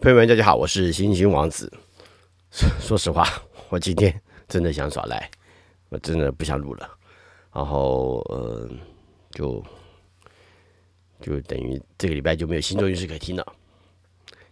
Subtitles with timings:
[0.00, 1.72] 朋友们，大家好，我是星星王子。
[2.50, 3.26] 说 说实话，
[3.70, 5.30] 我今天真的想耍赖，
[5.88, 6.98] 我真的不想录了。
[7.52, 8.68] 然后，呃，
[9.30, 9.64] 就
[11.22, 13.46] 就等于这个礼拜就没有星座运势可以听了。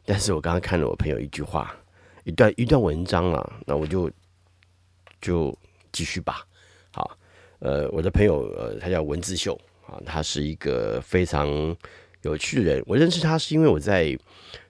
[0.07, 1.75] 但是我刚刚看了我朋友一句话，
[2.25, 4.11] 一段一段文章啊，那我就
[5.21, 5.55] 就
[5.91, 6.47] 继续吧。
[6.93, 7.19] 好，
[7.59, 11.77] 呃，我的朋友，呃，他叫文字秀啊，他是一个非常。
[12.23, 14.17] 有趣的人，我认识他是因为我在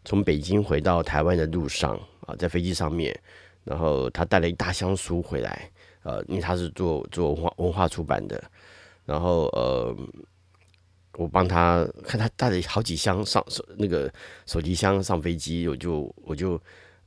[0.05, 3.19] 从北京回到台湾的路上啊，在飞机上面，
[3.65, 5.71] 然后他带了一大箱书回来，
[6.03, 8.43] 呃，因为他是做做文化文化出版的，
[9.05, 9.97] 然后呃，
[11.19, 14.13] 我帮他看他带了好几箱上手那个
[14.47, 16.61] 手提箱上飞机，我就我就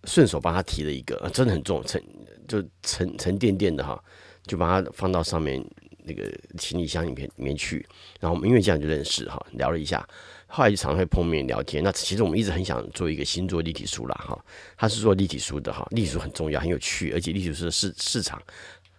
[0.04, 2.02] 顺手帮他提了一个，真的很重，沉
[2.48, 4.02] 就沉沉甸甸的哈，
[4.46, 5.60] 就把它放到上面
[6.04, 7.84] 那个行李箱里面里面去，
[8.20, 10.08] 然后我们因为这样就认识哈，聊了一下。
[10.48, 11.84] 后来就常会碰面聊天。
[11.84, 14.46] 那其实我们一直很想做一个星座立体书啦，哈，
[14.78, 18.42] 他是做立体书的哈，立体书很重要，很有趣，而且立体书的市市场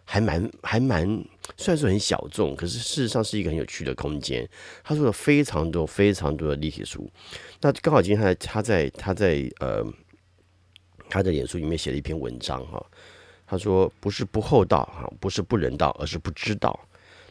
[0.05, 1.07] 还蛮还蛮，
[1.57, 4.49] 虽然说很小众，可是事实上是一个很有趣的空间。
[4.85, 7.11] 他做了非常多非常多的立体书。
[7.61, 9.85] 那刚好今天他在他在他在呃
[11.09, 12.85] 他的脸书里面写了一篇文章哈，
[13.47, 16.79] 他说不是不厚道哈，不是不人道，而是不知道。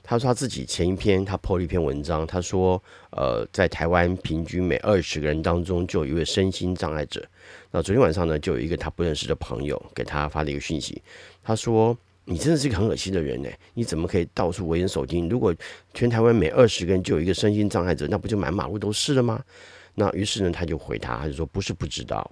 [0.07, 7.25] 他说他自己前一篇他 po 了一篇文章，他说，呃，在台湾平均每二十个人当中就有一位身心障碍者。
[7.71, 11.01] 那昨天晚上呢，就有一个他不认识的朋友给他发了一个讯息，
[11.43, 15.27] 他说：“你真的是一个很恶心的人呢，你怎么可以到处危言耸听？
[15.27, 15.51] 如果
[15.95, 19.41] 全台湾每二十个人就有一个身心障碍者，那不就满马路都是了吗？”
[19.95, 22.29] 那于是呢，他就回他，他就说：“不是不知道。”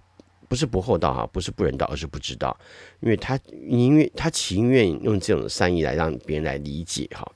[0.54, 2.56] 不是不厚道哈，不是不人道，而是不知道，
[3.00, 7.28] 因为他宁愿他情愿用这种善意来让别人来理解哈，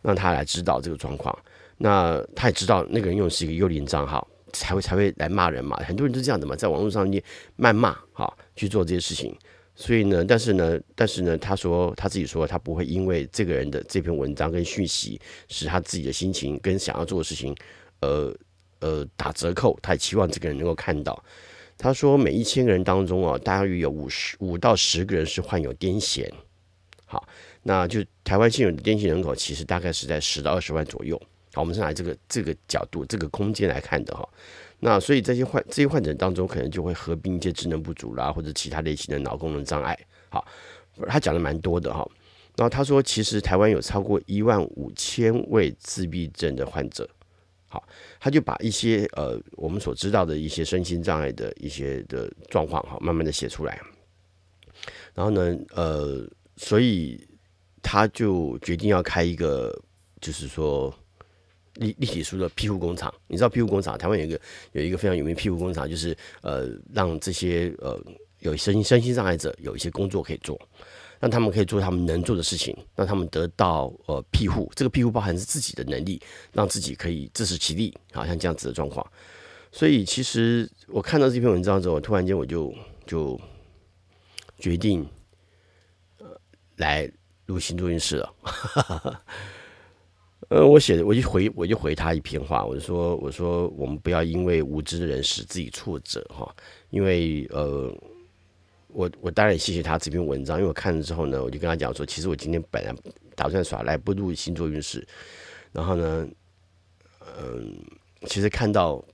[0.00, 1.38] 让他来知道这个状况。
[1.76, 5.76] 那他也知道那个人用是一个幽灵账号，才会才会来骂人嘛。
[5.86, 7.22] 很多人都这样的嘛，在网络上面
[7.58, 9.36] 谩骂哈，去做这些事情。
[9.74, 17.54] 所以呢，但是呢，但是呢，他说他自己说他不会因为这个人的这篇文章跟讯息，使他自己的心情跟想要做的事情，
[18.00, 18.34] 呃
[18.80, 19.78] 呃打折扣。
[19.82, 21.22] 他也期望这个人能够看到。
[21.76, 26.30] 他说，每一千个人当中啊，大约有五十五到十个人是患有癫痫。
[27.04, 27.28] 好，
[27.62, 31.20] 那就台湾现有的癫痫人口其实大概是在十到二十万左右。
[31.52, 34.28] 好，我们是拿这个这个角度、这个空间来看的哈。
[34.80, 39.98] 那所以这些患这些患者当中，可能就会合并一些智能不足啦，或者其他类型的脑功能障碍。
[40.28, 40.44] 好，
[41.06, 42.06] 他讲的蛮多的哈。
[42.56, 47.08] 然后他说，其实台湾有超过一万五千位自闭症的患者。
[47.68, 47.82] 好，
[48.24, 53.78] 他就把一些呃我们所知道的一些身心障碍的一些的状况哈，慢慢的写出来。
[55.12, 56.26] 然后呢，呃，
[56.56, 57.22] 所以
[57.82, 59.78] 他就决定要开一个，
[60.22, 60.90] 就是说
[61.74, 63.12] 立立体书的庇护工厂。
[63.26, 64.40] 你知道庇护工厂，台湾有一个
[64.72, 68.02] 有一个非常有名庇护工厂，就是呃让这些呃
[68.38, 70.58] 有身心身心障碍者有一些工作可以做。
[71.20, 74.70] 让他们可以做他们能做的事情，让他们得到呃庇护。
[74.74, 76.20] 这个庇护包含是自己的能力，
[76.52, 79.06] 让自己可以自食其力，好像这样子的状况。
[79.72, 82.74] 所以其实我看到这篇文章之后，突然间我就
[83.06, 83.40] 就
[84.58, 85.06] 决定
[86.18, 86.26] 呃
[86.76, 87.10] 来
[87.46, 88.34] 录星座运势了。
[90.50, 96.54] 呃，我写的我就回我就回他一篇话，我就说我说我们不要因为无知的人使自己挫折哈，
[96.90, 97.90] 因为呃。
[98.94, 102.94] 我我当然也谢谢他这篇文章，因为我看了之后呢，我就跟他讲说，其实我今天本来
[103.34, 105.04] 打算耍赖不录星座运势，
[105.72, 106.28] 然后呢，
[107.36, 107.76] 嗯，
[108.26, 109.04] 其实看到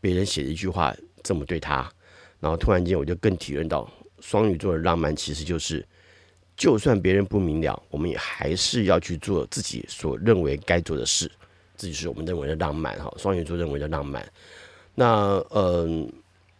[0.00, 1.90] 别人写的一句话这么对他，
[2.38, 3.90] 然后突然间我就更体认到
[4.20, 5.84] 双鱼座的浪漫其实就是，
[6.56, 11.28] 就算别人不明了，我们也还是要去做自己所认为该做的事，
[11.76, 14.24] 这就是我们认为的浪漫哈，双鱼座认为的浪漫。
[14.94, 16.08] 那嗯。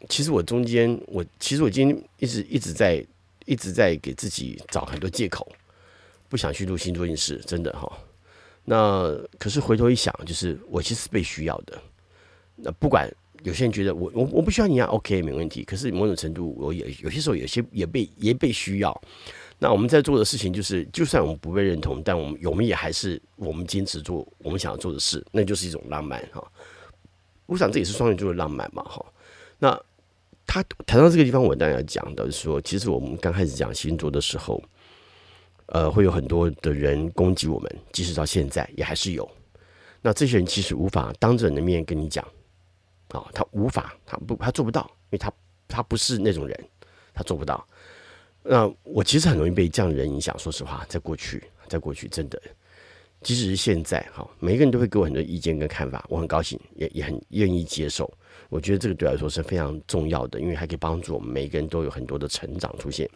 [0.09, 3.05] 其实我中间，我其实我今天一直一直在
[3.47, 5.51] 一直在给自己找很多借口，
[6.29, 7.91] 不想去录星座运势，真的哈。
[8.65, 11.81] 那可是回头一想，就是我其实被需要的。
[12.55, 13.11] 那不管
[13.45, 15.65] 有些人觉得我我我不需要你啊，OK 没问题。
[15.65, 19.03] 可是某种程度，我也有些时候有些也被也被需要。
[19.59, 26.47] 那我们在做的事情，就是就算我们不被认同，但我们我们也还是我们坚持做我们想要做的事，那就是一种浪漫哈。
[27.47, 29.05] 我想这也是双鱼座的浪漫嘛哈。
[29.59, 29.81] 那
[30.49, 34.61] 他谈到这个地方，我当然要讲的是说，其实我们刚开始讲星座的时候，
[35.67, 39.31] 呃，会有很多的人攻击我们，即使到现在也还是有。
[40.01, 42.27] 那这些人其实无法当着你的面跟你讲，
[43.09, 45.31] 啊，他无法，他不，他做不到，因为他
[45.69, 46.69] 他不是那种人，
[47.13, 47.63] 他做不到。
[48.43, 52.41] 那我其实很容易被这样的人影响，说实话，在过去，在过去，真的，
[53.21, 58.11] 即使是现在，哈，每一个人都会给我很多意见跟看法，我很高兴，也也很愿意接受。
[58.49, 63.09] 我觉得这个对来说是非常重要的，因为还可以帮助我们每个人都有很多的成长出现。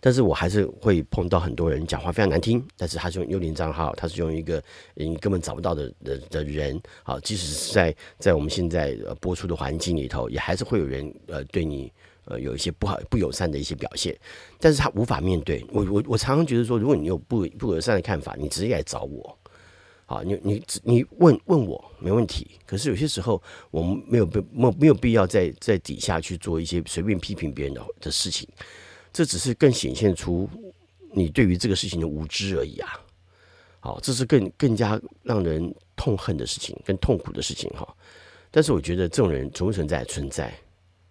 [0.00, 4.62] 但是我还是会碰到很多人讲话非常难听，但是他是用幽灵账号，他是用一个
[4.94, 11.90] 你根本找不到的的的人，好，即使是在在我们现在播出的环境里头，也还是会有人呃对你
[12.26, 14.14] 呃有一些不好不友善的一些表现，
[14.60, 15.64] 但是他无法面对。
[15.72, 19.38] 我我我常常觉得说，如果你有不不友善的看法，你直接来找我，
[20.14, 22.52] 啊，你你你问问我没问题。
[22.64, 28.48] 可是有些时候我们没有必没没有必要在在底下去做一些随便批评别人的的事情。
[29.12, 30.48] 这只是更显现出
[31.12, 33.00] 你对于这个事情的无知而已啊！
[33.78, 37.86] 好，这是更更加让人痛恨的事情，更痛苦的事情哈。
[38.50, 40.04] 但是我觉得这种人存不存在？
[40.04, 40.52] 存在，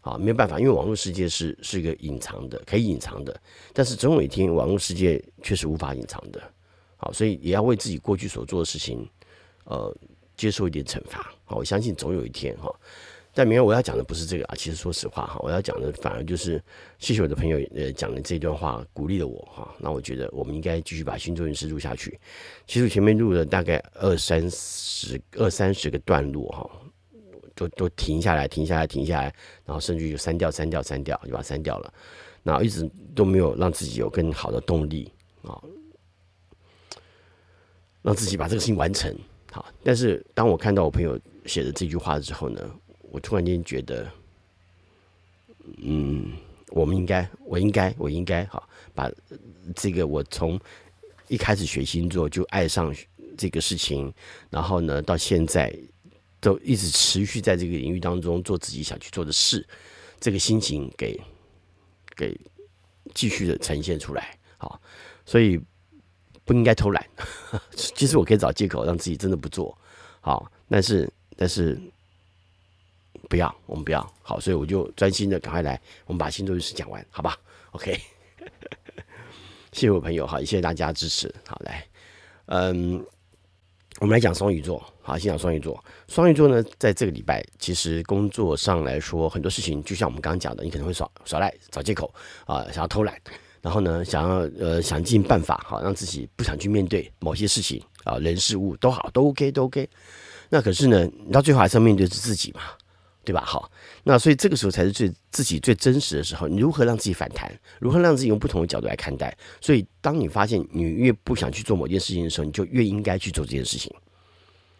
[0.02, 3.42] 啊，没有办法，因为网络世界是是一个隐藏的，可以隐藏的。
[3.72, 6.53] 但是总有一天，网络世界却是无法隐藏的。
[7.04, 9.06] 好，所以也要为自己过去所做的事情，
[9.66, 9.94] 呃，
[10.38, 11.34] 接受一点惩罚。
[11.44, 12.74] 好，我相信总有一天哈。
[13.34, 16.64] 但明天我要讲的不是这个啊，其实说实话哈，我要讲的反而就是
[17.00, 19.76] 谢谢我的朋友呃讲的这段话，鼓励了我哈。
[19.80, 22.18] 那我觉得我们应该继续把星座运势录下去。
[22.66, 26.70] 其实我前面录了大概二三十二三十个段落哈，
[27.54, 29.36] 都都停下来停下来停下来，
[29.66, 31.94] 然后甚至就删掉删掉删掉，就把它删掉了。
[32.44, 35.12] 然后一直都没有让自己有更好的动力
[35.42, 35.60] 啊，
[38.04, 39.12] 让自己把这个事情完成
[39.52, 39.66] 好。
[39.84, 42.62] 但是当我看到我朋友写的这句话之后呢，
[43.12, 44.08] 我突然间觉得，
[45.82, 46.34] 嗯，
[46.70, 49.10] 我们应该，我应该，我应该，好，把
[49.76, 50.60] 这个我从
[51.28, 52.94] 一开始学星座就爱上
[53.38, 54.14] 这个事情，
[54.50, 55.74] 然后呢，到现在
[56.40, 59.66] 都一直持续在这个领域当中做自己想去做的事，
[60.20, 61.20] 这个心情给
[62.16, 62.40] 给
[63.14, 64.80] 继续的呈现出来，好，
[65.26, 65.60] 所以
[66.46, 67.06] 不应该偷懒。
[67.76, 69.78] 其实我可以找借口让自己真的不做，
[70.22, 71.80] 好，但是，但是。
[73.30, 77.36] 不要，我们不要好，所以我就专心的赶快来，我们把星座运势讲完，好吧
[77.72, 78.00] ？OK，
[79.72, 81.88] 谢谢我朋友，好，也谢谢大家支持，好来，
[82.48, 83.04] 嗯，
[84.00, 85.84] 我们来讲双鱼座，好，先讲双鱼座。
[86.10, 92.14] 双鱼座呢，在这个礼拜，其实工作上来说，很多事情就像我们刚刚讲的，你可能会耍耍赖，找借口
[92.46, 93.20] 啊，想要偷懒，
[93.64, 99.90] 然后呢，想要呃想尽办法，好让自己不想去面对某些事情啊，人事物都好，都 OK，都 OK。
[100.50, 102.62] 那可是呢，你到最后还是要面对是自己嘛。
[103.26, 103.42] 对吧？
[103.46, 103.72] 好，
[104.04, 106.46] 那所以这个时候才是最自己最真实的时候。
[106.46, 107.50] 你如何让自己反弹？
[107.80, 109.34] 如何让自己用不同的角度来看待？
[109.62, 113.90] 所以，当你发现你越不想去做某件事情的时候，你就越应该去做这件事情。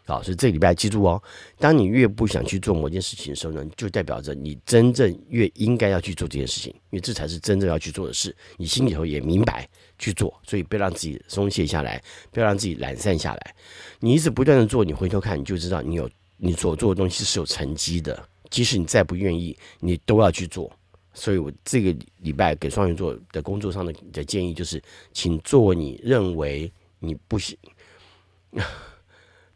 [0.06, 1.22] 好，所以这礼拜记住哦，
[1.58, 8.36] 当你越不想去做某件事情的时候呢，就代表着你真正越应该要去做这件事情，因为这才是真正要去做的事。
[8.58, 9.66] 你心里头也明白
[9.98, 13.54] 去做，所以不要让自己松懈下来，不要让自己懒散下来。
[13.98, 18.28] 你一直不断的做，你回头看，你就知道你有你所做的东西是有成绩的。
[18.50, 20.70] 即使你再不愿意，你都要去做。
[21.14, 24.82] 所以我这个礼拜给双鱼座的工作上的的建议就是，
[25.14, 27.56] 请做你认为你不行。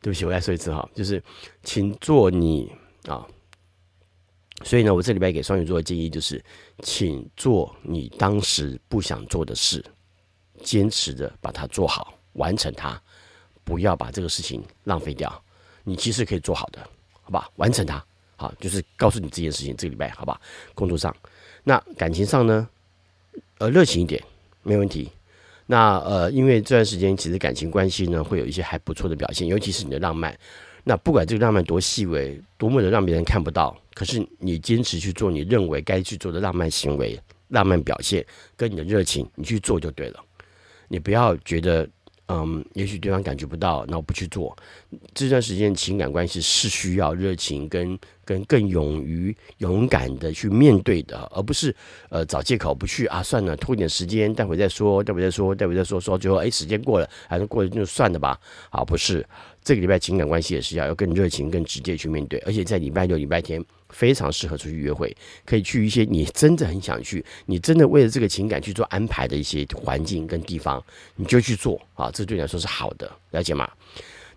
[0.01, 1.23] 对不起，我再说一次哈，就是
[1.63, 2.71] 请做你
[3.07, 3.27] 啊。
[4.65, 6.45] 所以呢，我这礼拜给双鱼座的建议就是，
[6.83, 9.85] 请做你当时不想做的事，
[10.63, 13.01] 坚持的把它做好，完成它，
[13.63, 15.45] 不要把这个事情浪费掉。
[15.85, 16.81] 你其实可以做好的，
[17.23, 17.49] 好吧？
[17.57, 18.05] 完成它。
[18.37, 20.41] 好，就是告诉你这件事情，这个礼拜好吧？
[20.75, 21.15] 工作上，
[21.65, 22.69] 那感情上呢？
[23.59, 24.23] 呃，热情一点，
[24.63, 25.11] 没问题。
[25.71, 30.35] 那呃，因为这段时间其实感情关系呢，会有一些还不错的表现，尤其是你的浪漫。
[30.83, 38.25] 那不管这个浪漫多细微，多么的让别人看不到，可是你坚持去做你认为该去做的浪漫行为、浪漫表现，
[38.57, 40.21] 跟你的热情，你去做就对了。
[40.89, 41.87] 你不要觉得。
[42.29, 44.55] 嗯，也许对方感觉不到，那我不去做。
[45.15, 51.75] 这段时间情感关系是需要热情跟跟更勇于勇敢的去面对的，而不是
[52.11, 58.39] 呃找借口不去啊，算了，拖一点时间，待会再说，待会再说，待会再说，说最后哎，时间过了，还是过了就算了吧。
[58.69, 59.27] 好，不是
[59.65, 63.65] 这个礼拜情感关系也是要要更热情、更直接去面对，而且在礼拜六、礼拜天。
[63.91, 70.83] 非常适合出去约会，可以去一些你真的很想去，你真的为了这个情感去做安排的一些环境跟地方，
[71.17, 73.69] 你就去做啊，这对你来说是好的，了解吗？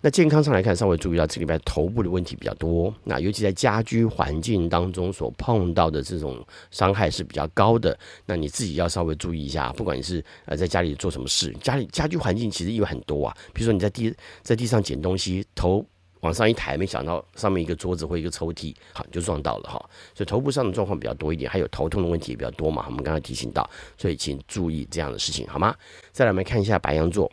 [0.03, 15.85] 那健康上来看，稍微注意到这个礼拜头部的问题比较多，那尤其在家居环境当中所碰到的这种伤害是比较高的，那你自己要稍微注意一下，不管你是呃在家里做什么事，家里家居环境其实有很多啊，比如说你在地在地上捡东西，头。
[16.21, 19.77] 往上一抬，没想到上面一个桌子或一个抽屉，好就撞到了哈。
[20.15, 22.85] 所以头部上的状况比较多一点，还有头痛的问题也比较多嘛。
[22.87, 25.75] 我们刚刚提醒到，所以请注意这样的事情好吗？
[26.11, 27.31] 再来我们看一下白羊座，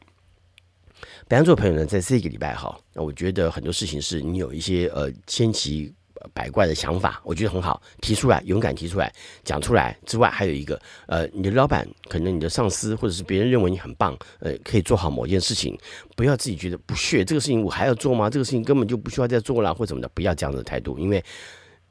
[1.29, 5.95] 白羊座朋友呢，在这个礼拜哈，那我觉得很多事情是你有一些呃千奇
[6.33, 9.13] 百怪的想法，我觉得很好，提出来，勇敢提出来，
[9.45, 15.79] 讲出来之外，还有一个，呃，你的老板可能你的上司或者是别人认为你很棒，呃，可以做好某件事情，
[16.17, 18.29] 不要自己觉得不屑，这个事情我还要做吗？
[18.31, 21.25] 这个事情根本就不需要再做了，或者什么的，不要这样的态度，因为，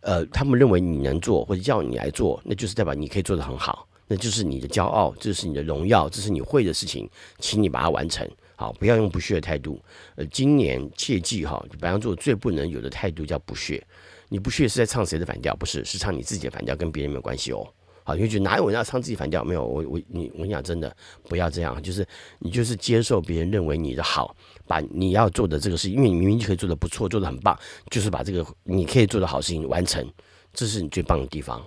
[0.02, 8.28] 呃，他们认为你能做或者叫你来做，那就是代表你可以做得很好，那就是你的骄傲，这是你的荣耀，这是你会的事情，请你把它完成。
[8.60, 9.80] 好，不要用不屑的态度。
[10.16, 13.86] 呃，今年切记哈，白羊座最不能有的态度叫不屑。
[14.30, 15.56] 你不屑是在唱谁的反调？
[15.56, 17.68] 不是，是唱你自己的反调，跟别人没有关系哦。
[18.04, 19.44] 好，你会觉得哪有人要唱自己反调？
[19.44, 20.96] 没有，我我你我跟你讲真的，
[21.28, 22.08] 不要这样，就是
[22.40, 24.34] 你就是接受别人认为你的好，
[24.66, 27.58] 把你要做的这个事，因为你明明就可以做的不错，做的很棒，
[27.92, 30.10] 就是把这个你可以做的好事情完成，
[30.54, 31.62] 这是你最棒的地方。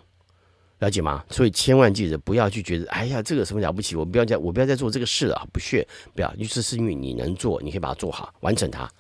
[0.79, 1.23] 了解吗？
[1.29, 8.90] 所以千万记得不要去觉得，哎呀，这个什么了不起，我不要再，我不要再做这个事了，不屑，不要，就是是因为你能做，你可以把它做好，完成它。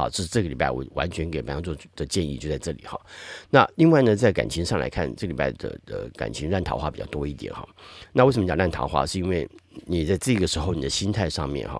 [0.00, 2.98] 好，这是这个礼拜我完全给白羊座的建议，就在这里哈。
[3.50, 7.68] 那另外呢，在感情上来看，这个礼拜的的感情烂桃花比较多一点哈。
[8.10, 9.04] 那为什么讲烂桃花？
[9.04, 9.46] 是因为
[9.84, 11.78] 你在这个时候，你的心态上面哈，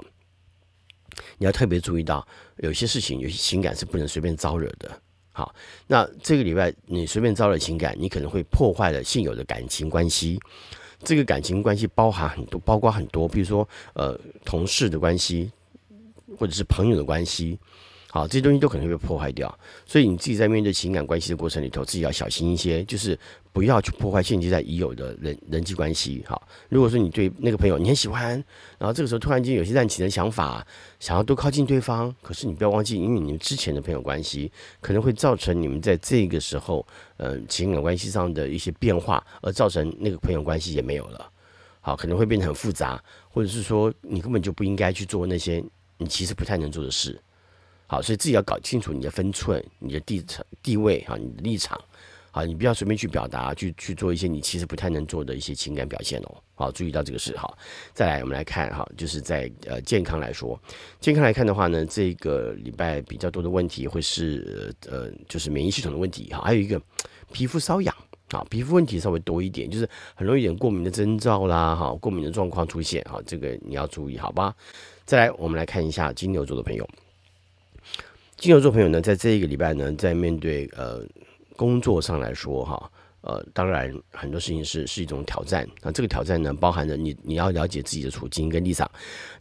[1.39, 4.91] 你要特别注意到，有些事情，有些情感是不能随便招惹的。
[5.33, 5.55] 好，
[5.87, 10.39] 那这个礼拜你随便招惹情感，你可能会破坏了现有的感情关系。
[11.03, 15.50] 这个感情关系包含很多，包括很多，比如说呃同事的关系，
[16.37, 17.59] 或者是朋友的关系。
[18.12, 23.17] 好，这些东西都可能会被破坏掉，所以你自己在面对情感关系的过程里头，自己要小心一些，就是
[23.52, 26.25] 不要去破坏现阶在已有的人人际关系。
[26.26, 28.33] 好，如果说你对那个朋友你很喜欢，
[28.79, 30.67] 然后这个时候突然间有些滥情的想法，
[30.99, 34.50] 想要多靠近对方，可是你不要忘记，因为你们之前的朋友关系
[34.81, 36.85] 可能会造成你们在这个时候，
[37.17, 41.31] 呃，情感关系上的一些变化，而造成那个朋友关系也没有了。
[41.81, 45.62] 好，可能会变得很复杂，或者是说你根本就不应该去做那些
[45.97, 47.17] 你其实不太能做的事。
[47.91, 51.77] 好，所以自己要搞清楚你的分寸、你的地场、地位哈，你的立场，
[52.31, 56.37] 好，你不要随便去表达，去去做一些你其实不太能做的一些情感表现哦。
[56.55, 57.53] 好，注意到这个事哈。
[57.93, 60.57] 再来，我们来看哈，就是在呃健康来说，
[61.01, 66.81] 健康来看的话呢，这个礼拜比较多的问题会是呃，就是免疫系统的问题哈，还有一个
[67.33, 67.93] 皮肤瘙痒
[68.29, 74.55] 啊，皮肤问题稍微多一点，就是很容易有点过敏的征兆啦哈，过敏的状况出现哈，这个你要注意好吧？
[75.05, 76.89] 再来，我们来看一下金牛座的朋友。
[78.41, 81.05] 金牛座朋友呢，在这一个礼拜呢，在面对呃
[81.57, 85.69] 工作上来说哈，呃，当然很多事情是是一种挑战。
[85.83, 88.91] 那这个挑战呢，包含着你你要了解自己的处境跟立场。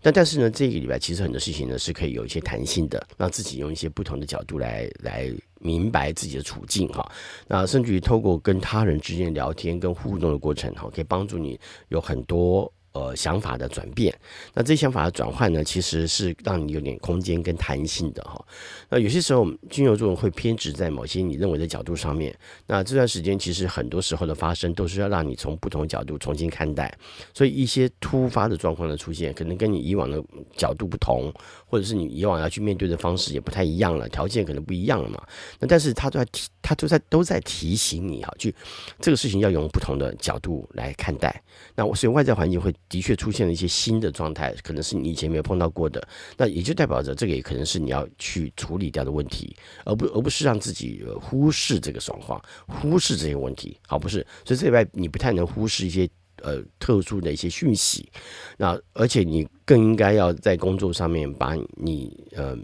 [0.01, 7.09] 但但是呢，这个礼拜其实很多事情呢是可以有一些弹性的，让自己用一些不同的角度来来明白自己的处境哈。
[7.47, 12.69] 那甚至于透过跟他人之间聊天跟互动的过程哈，可以帮助你有很多。
[12.91, 14.11] 呃，想法的转变，
[14.51, 18.43] 那这些想法的转换呢，其实是让你有点空间跟弹性的哈。
[18.89, 22.35] 那有些时候，金牛座人会偏执在某些你认为的角度上面。
[22.65, 26.91] 那这段时间，其实很多时候的发生，都是要让你从不同角度重新看待。
[27.31, 30.19] 所以，一些突发的状况的出现，可能跟你以往的
[30.57, 31.31] 角度不同，
[31.67, 35.23] 或者是你以往要去面对的方式也不太一样了，条件可能不一样了嘛。
[35.59, 38.53] 那但是他都在提，他都在都在提醒你哈，去
[38.99, 41.39] 这个事情要用不同的角度来看待。
[41.75, 42.73] 那我所以外在环境会。
[42.89, 46.05] 的确出现了一些新的状态，可能是你以前没有碰到过的，
[46.35, 49.55] 那也就代表着这个也可能是你要去处理掉的问题，
[49.85, 54.25] 而不而不是让自己忽视这个状况，忽视这些问题，好不是？
[54.43, 56.09] 所以这里边你不太能忽视一些
[56.41, 58.11] 呃特殊的一些讯息，
[58.57, 62.57] 那而且你更应该要在工作上面把你呃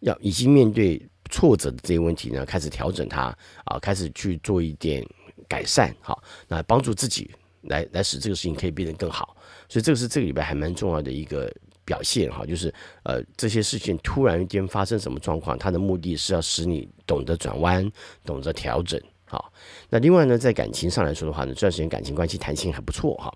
[0.00, 1.00] 要已经面对
[1.30, 5.06] 挫折的这些问题呢，开始调整它啊，开始去做一点
[5.48, 7.30] 改善，好，那帮助自己。
[7.66, 9.36] 来来使这个事情可以变得更好，
[9.68, 11.52] 所以这个是这个礼拜还蛮重要的一个
[11.84, 17.90] 表现哈，就是呃这些事情突然间发生什么状况，它的目的是要使你懂得转弯，
[18.24, 19.00] 懂得调整。
[19.24, 19.52] 好，
[19.88, 23.32] 那另外呢，在感情上来说的话呢，这段时间感情关系弹性还不错哈。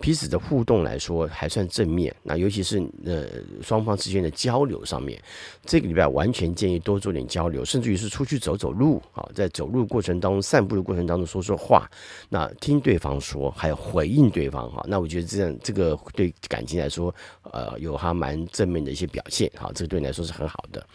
[0.00, 3.26] 彼此的互动来说还算正面，那尤其是呃
[3.62, 5.20] 双方之间的交流上面，
[5.64, 11.90] 这个礼拜完全建议多做点交流，甚至于是出去走走路啊，在走路过程当中、散步的过程当中说说话，
[12.28, 17.12] 那听对方说，还有回应对方哈，那我觉得这样这个对感情来说，
[17.50, 20.86] 呃，有还蛮正面的一些表现哈，这个对你来说是很好的。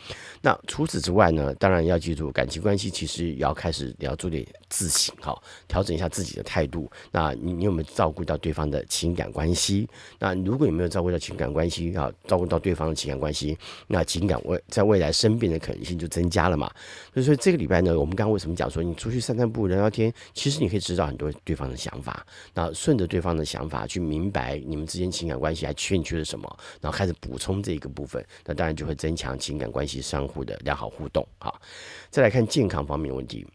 [0.44, 5.36] 那除此之外呢，当然要记住，感情关系其实也要开始也要做点自省哈，
[5.68, 6.88] 调整一下自己的态度。
[7.12, 8.84] 那你你有没有照顾到对方的？
[8.94, 9.88] 情感关系，
[10.20, 13.58] 那如果你没有照顾到情感关系啊，照顾到对方的情感关系，
[13.88, 16.70] 那情感未在未来生变的可能性就增加了嘛。
[17.14, 31.28] 所以说这个礼拜呢，我们刚刚为什么讲说你出去散散步、聊聊天，其实你可以知道很多对方的想法，那顺着对方的想法去明白你们之间情感关系还欠缺了什么，然后开始补充这一个部分，那当然就会增强情感关系上互的良好互动。
[31.38, 31.62] 好，
[32.10, 33.46] 再来看健康方面的问题。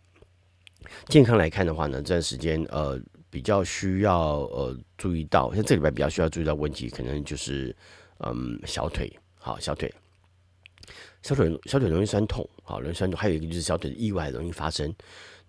[1.09, 7.75] 健康来看的话呢，这段时间呃比较需要呃注意到，像这礼拜比较需要注意到问题，可能就是
[8.21, 9.93] 嗯小腿，好小腿，
[11.23, 14.95] 小腿小腿容易酸痛，好容易酸痛，还有一个就是小腿的意外容易发生。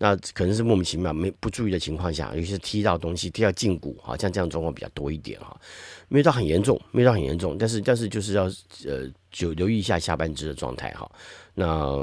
[0.02, 5.60] 那可能是莫名其妙没不注意的情况下，尤其是踢到东西、踢到胫骨，哈，像这样状况比较多一点哈，
[6.08, 8.46] 没有到很严重，没有到很严重，但是但是就是要
[8.86, 11.12] 呃就留意一下下半肢的状态哈。
[11.54, 11.98] 那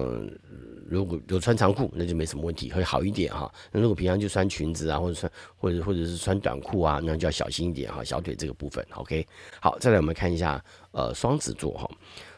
[0.86, 3.50] 如果有穿长裤，那就没什么问题，会好一点哈。
[3.72, 8.86] 那如果平常就穿裙子啊，或者穿或者或者是穿短裤啊，那就要小心一点哈，小腿这个部分。
[8.90, 9.26] OK，
[9.58, 11.90] 好，再来我们看一下呃双子座哈。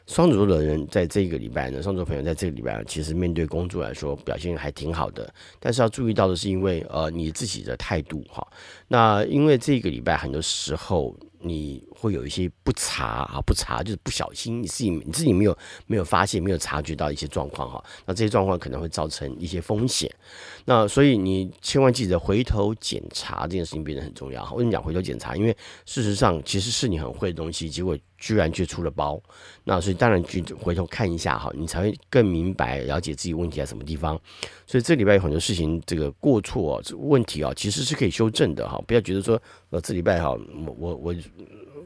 [0.08, 8.44] 双子座的人在这个礼拜呢，双子座朋友在这个礼拜其实面对工作来说表现还挺好的，但是要注意到的是，因为呃你自己的态度哈，
[8.88, 11.14] 那因为这个礼拜很多时候。
[11.40, 20.08] 你会有一些不查啊，不查就是不小心，你自己你自己没有没有发现，没有察觉到一些状况哈，那这些状况可能会造成一些风险。
[20.64, 24.44] 那所以你千万记得回头检查这件事情变得很重要。
[24.52, 25.34] 为什么讲回头检查？
[25.34, 29.20] 因为事实上其实是你很会的东西，结果居然却出了包。
[29.64, 34.18] 那所以当然去回头看一下哈，你才会更明白了解自己问题在什么地方。
[34.66, 39.40] 所以这礼拜有很多事情，这个过错，问题啊，其实是可以修正的哈，不要觉得说
[39.70, 41.14] 呃这礼拜哈，我我我。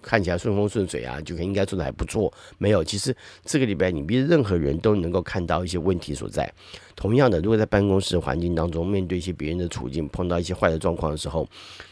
[0.02, 2.32] 看起来顺风顺水啊，就应该做的还不错。
[2.58, 6.52] 没有，其实这个礼拜你比任何人都能够看到一些问题所在。
[6.94, 11.48] 同样的，如果在办公室环境当中面对一些别人的处境，碰到一些坏的状况的时候，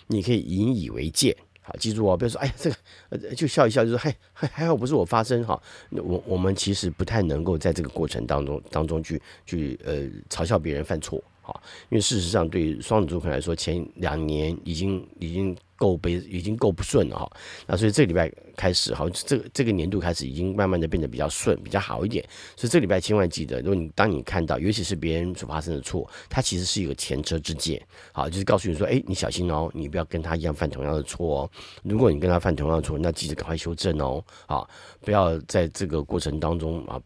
[0.09, 1.37] 你可以引以为戒。
[1.63, 5.61] 好，记住哦，不要说哎呀这个就笑一笑，就说嗨还还好不是我发生哈。
[5.91, 11.23] 我我们其实不太能够在这个过程当中当中去去呃嘲笑别人犯错。
[11.41, 15.57] 好，因为事实上对双子座来说，前两年已经已经。
[15.81, 17.33] 够悲，已经够不顺了哈，
[17.67, 22.23] 那所以这个礼拜开始哈，这个这个年度开始已经慢慢的变得比较顺，比较好一点。
[22.55, 27.81] 所以这个礼拜千万记得，如果你当你看到，尤其是别人所发生的错，它其实是一个前车之鉴，
[28.13, 31.51] 好，就是告诉你说，哎，你小心哦，你不要跟他一样犯同样的错哦。
[31.83, 34.69] 如果你跟他犯同样的错，那记得赶快修正哦，好，
[35.01, 37.01] 不要在这个过程当中啊。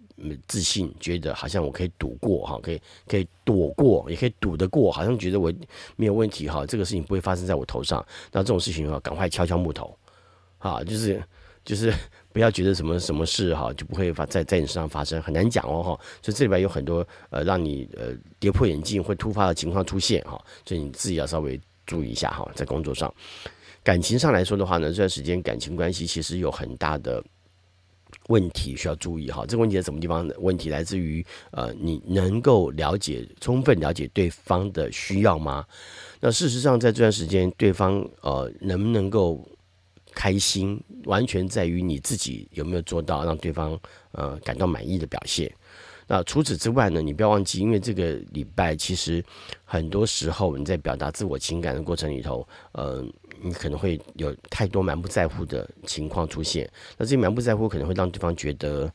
[0.46, 5.52] 自信，觉得好像我可以赌过哈，可以可以躲过，也可以赌得过，好像觉得我
[5.96, 8.04] 没有问题哈，这个事情不会发生在我头上。
[8.30, 9.98] 那这种事情啊，赶快敲敲木头，
[10.58, 11.20] 啊，就是
[11.64, 11.92] 就是
[12.32, 16.00] 不要觉得什么什么事哈就不会发在在你身上发生，很难讲哦哈。
[16.22, 23.12] 所以这里边有很多呃让你呃跌破眼镜会突发的情况出现哈，所以你自己要稍微注意一下哈，在工作上，
[23.82, 27.20] 感情上来说的话呢，这段时间感情关系其实有很大的。
[28.28, 30.28] 问题需要注意哈，这个问题在什么地方？
[30.38, 35.64] 问题来自于呃，你能够了解、充分了解对方的需要吗？
[36.20, 39.46] 那事实上，在这段时间，对方呃能不能够
[40.14, 43.78] 开心，完全在于你自己有没有做到让对方
[44.12, 45.52] 呃感到满意的表现。
[46.06, 49.24] 那除此之外呢，你不要忘记，因为这个礼拜其实
[49.64, 53.04] 很多时候你在表达自我情感的过程里头，呃。
[53.44, 58.90] 你可能会有太多满不在乎的情况出现，那这些满不在乎可能会让对方觉得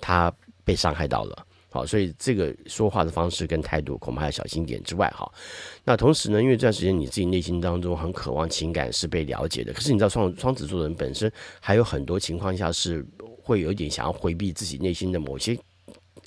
[0.00, 0.30] 他
[0.64, 5.26] 被伤害到了，好，所以这个说话的方式跟态度恐怕要小心点之外，哈，
[5.82, 13.02] 那同时呢，因为这段时间你自己内心当中很渴望情感是被了解的，可是你知道双双子座的人本身还有很多情况下是
[13.42, 15.58] 会有一点想要回避自己内心的某些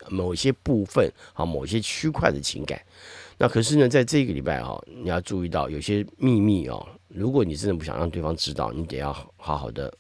[0.08, 2.82] 某些部分，好，某些区块的情感，
[3.42, 6.86] 那可是呢，在这个礼拜哈，你要注意到有些秘密哦。
[7.08, 9.92] 如果你真的不想让对方知道，你得要好好的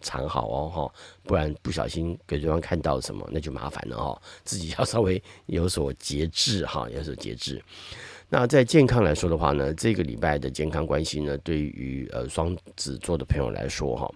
[0.00, 4.22] 藏好哦，哈，不然不小心给对方看到什么，那就麻烦了哦。
[4.44, 7.60] 自己要稍微有所节制哈，有所节制。
[8.28, 14.08] 那在健康来说的话呢，这个礼拜的健康关系呢，对于呃双子座的朋友来说哈，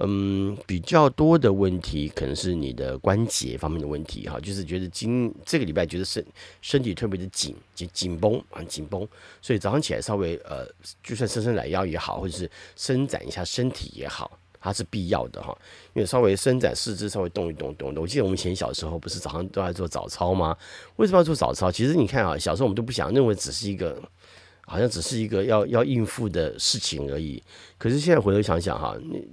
[0.00, 6.24] 嗯，比较多的问题可能是你的关节方面的问题哈，就是觉得今这个礼拜觉得身
[6.60, 9.06] 身体特别的紧，紧紧绷啊紧绷，
[9.40, 10.66] 所以早上起来稍微呃，
[11.02, 14.38] 就算伸伸懒腰也好，或者是伸展一下身体也好。
[14.62, 15.56] 它是必要的哈，
[15.94, 18.02] 因为稍微伸展四肢，稍微动一动，动动。
[18.02, 20.54] 我记得我们以前小时候不是早上都在做早操吗？
[20.96, 21.72] 为什么要做早操？
[21.72, 23.98] 其实你看啊，小时候我们都不想认为只是一个，
[24.66, 27.42] 好像只是一个要要应付的事情而已。
[27.78, 29.26] 可是现在回头想想哈，你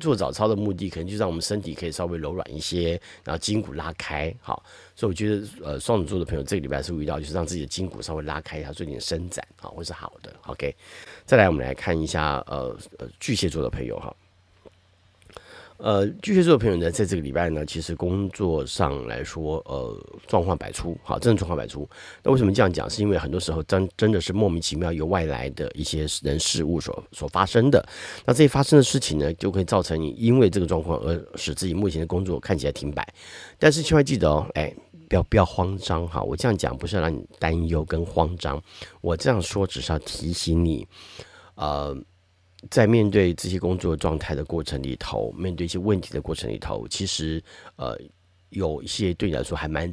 [0.00, 4.34] 做早操的目的可能就让我们身体可以稍微柔软一些，然后筋骨拉开。
[4.40, 4.64] 好，
[4.96, 10.34] 所以我觉得呃，双子座的朋友这个礼拜是遇到就是让自己的筋骨稍微拉开一下，做点伸展啊，会是好的。
[10.46, 10.74] OK，
[11.24, 14.12] 再来我们来看一下呃呃巨蟹座的朋友哈。
[15.82, 21.88] 呃，巨蟹座的朋友呢，在这个礼拜呢，其实工作上来说，呃，状况百出，好，真的状况百出。
[22.22, 22.88] 那为什么这样讲？
[22.88, 27.82] 是因为很多时候真真的是莫名其妙由外来的一些人事物所所发生的。
[28.26, 33.06] 那这些发生的事情呢，就会造成你因为这个状况而使自己目前的工作看起来停摆。
[33.58, 34.74] 但是千万记得哦，哎，
[35.08, 36.22] 不要不要慌张哈。
[36.22, 38.62] 我这样讲不是让你担忧跟慌张，
[39.00, 40.86] 我这样说只是要提醒你，
[41.54, 41.96] 呃，
[42.68, 47.42] 在面对这些工作状态的过程里头，面对一些问题的过程里头，其实
[47.76, 47.96] 呃
[48.50, 49.92] 有一些对你来说还蛮。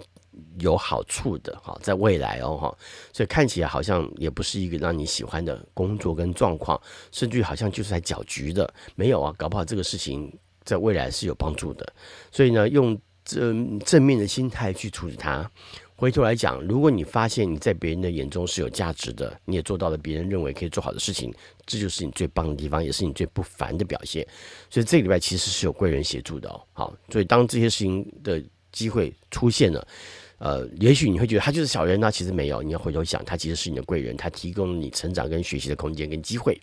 [0.59, 2.77] 有好处的哈，在未来哦哈，
[3.11, 6.79] 所以看起来好像也不是一个让你喜欢的工作跟状况，
[7.11, 8.71] 甚至好像就是在搅局的。
[8.93, 10.31] 没有啊，搞不好这个事情
[10.63, 11.91] 在未来是有帮助的。
[12.31, 15.49] 所以呢，用正正面的心态去处理它。
[15.97, 21.33] 回头来讲，如果你发现你在别人的眼中是有价值的，你也做到了别人认为可以做好的事情，
[21.65, 24.25] 这就是你最棒的地方，也是你最不凡的表现。
[24.69, 26.61] 所以这个礼拜其实是有贵人协助的哦。
[26.73, 28.39] 好，所以当这些事情的
[28.71, 29.87] 机会出现了。
[30.39, 32.61] 呃，也许你会觉得他就是小人呢，其实没有。
[32.61, 36.55] 你要回头想，他其实是你的贵人，他提供了你成长跟学习的空间跟机会。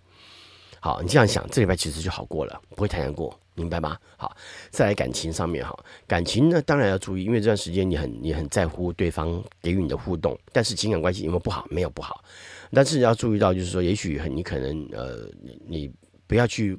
[0.78, 3.96] 好，你这样想，这礼拜其实就好过了，不会太难过，明白吗？
[4.16, 4.36] 好，
[4.70, 11.66] 再来感情上面哈，感情呢当然要注意，因为这段时间你很你很在乎对方给予你的互动，但是情感关系有没有不好？
[11.70, 12.24] 没有不好，
[12.72, 15.28] 但是你要注意到，就是说，也许你可能呃，
[15.66, 15.92] 你
[16.26, 16.78] 不要去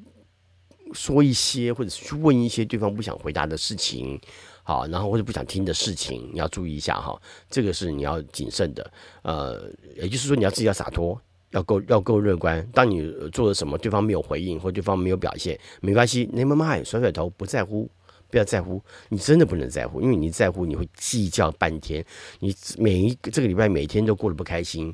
[0.94, 4.20] 说一些或者是去问一些对方不想回答的事情。
[4.68, 7.16] 好，然后或者不想听的事情，你要注意一下哈，
[7.52, 8.92] 这个是你要谨慎的。
[9.22, 11.22] 呃，也就是说，你要自己要洒脱，
[11.56, 12.66] 要够要够乐观。
[12.74, 17.90] 当你做了什么，对方没有回应，或对方没有表现，没关系，never mind，甩甩头，不在乎，
[18.30, 18.84] 不要在乎。
[19.10, 22.06] 你真的不能在乎，因为你在乎，你会计较半天。
[22.40, 24.94] 你每一个这个礼拜每天都过得不开心，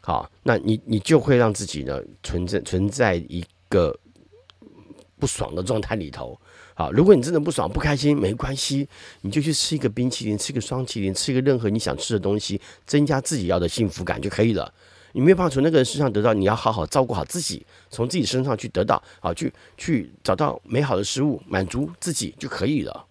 [0.00, 3.98] 好，那你你就会让自己呢存在存在一个
[5.18, 6.40] 不爽的状态里头。
[6.74, 8.86] 好，如果你真的不爽、不开心，没关系，
[9.22, 14.72] 你就去吃一个冰淇淋，吃个双淇淋，吃一个任何你想吃的东西，增加自己要的幸福感就可以了。
[15.16, 23.06] 你没有办法从那个人身上得到，你要好好照顾好自己，从自己身上去得到，好，去去找到美好的食物，满足自己就可以了。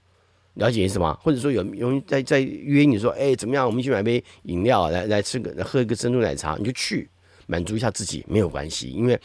[0.53, 1.17] 了解意思吗？
[1.23, 3.65] 或者说有有人在在约你说，哎，怎么样？
[3.65, 7.09] 我们去买杯饮料，来来吃个喝一个珍珠奶茶，你就去
[7.47, 9.19] 满足一下自己，没有关系，因为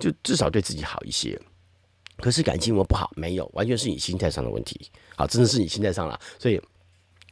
[0.00, 1.40] 就至少对自己好一些。
[2.16, 4.90] 可是感情我不好，没有，完全是你心态上的问题。
[5.14, 6.60] 好，真的是你心态上了，所以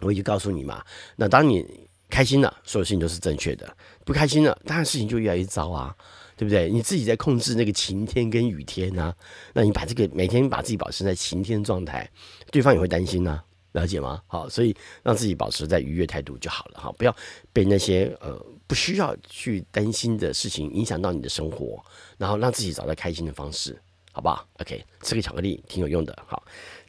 [0.02, 0.84] 我已经告诉你嘛。
[1.16, 1.66] 那当你
[2.14, 3.66] 开心了，所有事情都是正确的；
[4.04, 5.92] 不开心了，当然事情就越来越糟啊，
[6.36, 6.70] 对不对？
[6.70, 9.12] 你自己在控制那个晴天跟雨天啊，
[9.52, 12.08] 那你把这个每天把自己保持在晴天状态，
[12.52, 14.22] 对方也会担心啊，了解吗？
[14.28, 14.72] 好，所以
[15.02, 17.16] 让自己保持在愉悦态度就好了哈，不要
[17.52, 21.84] 被那些呃不需要去担心的事情影响到你的生活，
[22.16, 23.76] 然后让自己找到开心的方式。
[24.16, 26.16] 好不好？OK，吃个巧克力挺有用的。
[26.28, 26.40] 好，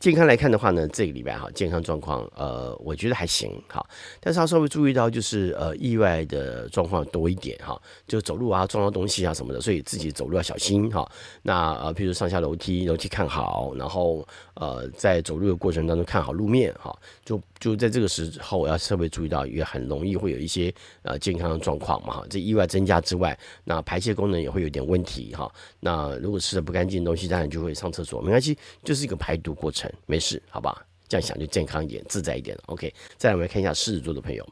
[0.05, 3.59] 健康来看的话呢，这个礼拜哈，健康状况呃，我觉得还行。
[3.67, 3.83] 哈，
[4.19, 11.11] 但是要稍微注意到就是呃，意外的状况多一点哈，就走路啊，撞到东西啊什么的，所以自己走路要小心哈。
[11.41, 16.95] 那呃，譬如上下楼梯，楼梯看好，然后呃，在走路的过程当中看好路面哈。
[17.23, 22.25] 就就在这个时候我要特别注意到，也很容易会有一些呃健康的状况嘛哈。
[22.29, 25.51] 这意外增加之外，那排泄功能也会有点问题哈。
[25.79, 30.86] 那如果吃的不干净的东西，当然就会上厕所，没关系，就是一个排毒过程，没事，好吧？
[31.08, 32.58] 这样想就健康一点，自在一点。
[32.65, 34.43] OK，再来我们看一下狮子座的朋友，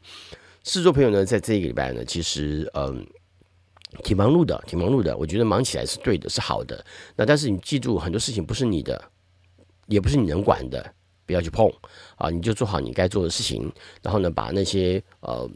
[0.63, 3.05] 狮子座朋友呢，在这个礼拜呢，其实嗯，
[4.03, 5.17] 挺忙碌的，挺忙碌的。
[5.17, 6.85] 我觉得忙起来是对的，是好的。
[7.15, 9.03] 那但是你记住，很多事情不是你的，
[9.87, 10.93] 也不是你能管的。
[11.25, 11.71] 不要去碰
[12.17, 12.29] 啊！
[12.29, 15.49] 你就做好你该做的事情，然后呢，把那些呃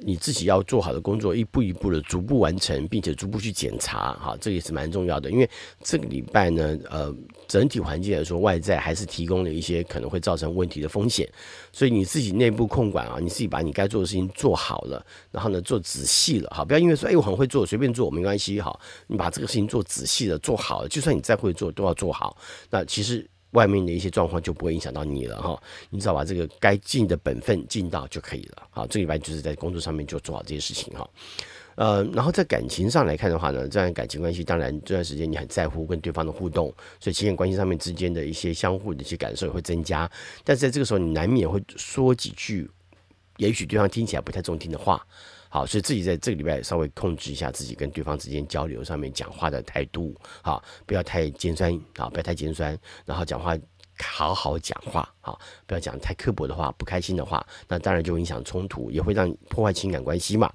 [0.00, 5.28] 你自己要做好的工作一步一步的逐步完成，并且逐步去检查哈，这个也是蛮重要的。
[5.28, 5.50] 因为
[5.82, 7.12] 这个礼拜呢，呃，
[7.48, 11.28] 整体环境来说，外在还是提供了一些可能会造成问题的风险，
[11.72, 22.36] 所以你自己内部控管啊，你自己把你该做的事情做好了，然后呢，做仔细了哈，不要因为说哎我很会做，随便做没关系哈，你把这个事情做仔细了，做好了，就算你再会做，都要做好。
[22.70, 23.28] 那其实。
[23.52, 28.62] 外面的一些状况就不会影响到你了哈，你只要把这个该尽的本分尽到就可以了。
[28.70, 31.08] 好，这礼拜就是在工作上面就做好这些事情哈。
[31.76, 40.10] 呃，然后在感情上来看的话呢，这段感情关系当然这段时间你很在乎跟对方的互动，所以情感关系上面之间的一些相互的一些感受也会增加。
[40.44, 42.68] 但是在这个时候，你难免会说几句，
[43.36, 45.06] 也许对方听起来不太中听的话。
[45.48, 53.56] 好，所以自己在这个礼拜稍微控制一下自己跟对方之间交流上面讲话的态度，好，不要太尖酸，啊，不要太尖酸，然后讲话
[54.00, 60.52] 好好讲话，好，不要讲太刻薄的话，不开心的话，那当然就影响冲突，也会让破坏情感关系嘛。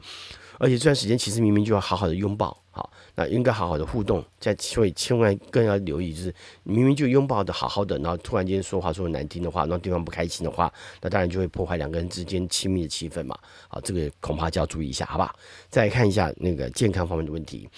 [0.59, 2.62] 而且这段时间其实明明就要好好的拥抱。
[2.75, 6.33] 好，那应该好好的互动，在所以千万更要留意，就是
[6.63, 13.37] 明明就拥抱的好好的，然后突然间说话说难听的话，让对方不开心的话，那当然就会破坏两个人之间亲密的气氛嘛。
[13.67, 15.35] 好，这个恐怕就要注意一下，好吧？
[15.69, 17.69] 再看一下那个健康方面的问题。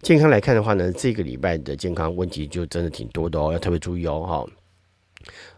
[0.00, 4.46] 健康来看的话呢，这个礼拜的健康问题就真的挺多的哦，要特别注意哦，哈。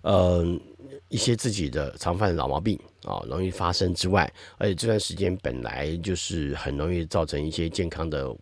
[0.02, 0.44] 呃，
[1.06, 8.34] 一些自己的常犯的老毛病啊，容易发生之外，而且这段时间本来就是很容易造成一些健康的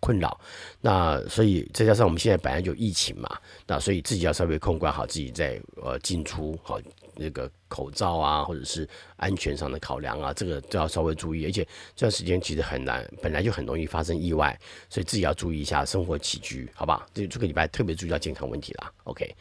[0.00, 0.40] 困扰。
[0.80, 6.80] 那所以再加上我们现在本来就疫情嘛，那所以自己要稍微控管好自己在呃进出好
[7.16, 11.44] 那个口罩啊，或者是安全上的考量啊，这个都要稍微注意。
[11.46, 11.64] 而且
[11.96, 14.58] 这段时间其实很难，本来就很容易发生意外，
[14.88, 17.06] 所以自己要注意一下生活起居，好吧？
[17.12, 18.92] 这这个礼拜特别注意到健康问题啦。
[19.04, 19.34] OK。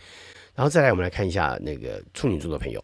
[0.55, 2.83] 然后再来，我们来看一下那个处女座的朋友。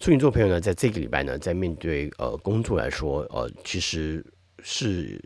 [0.00, 4.24] 处女座朋友呢，在这个礼拜呢，在面对呃工作来说，呃，其实
[4.62, 5.22] 是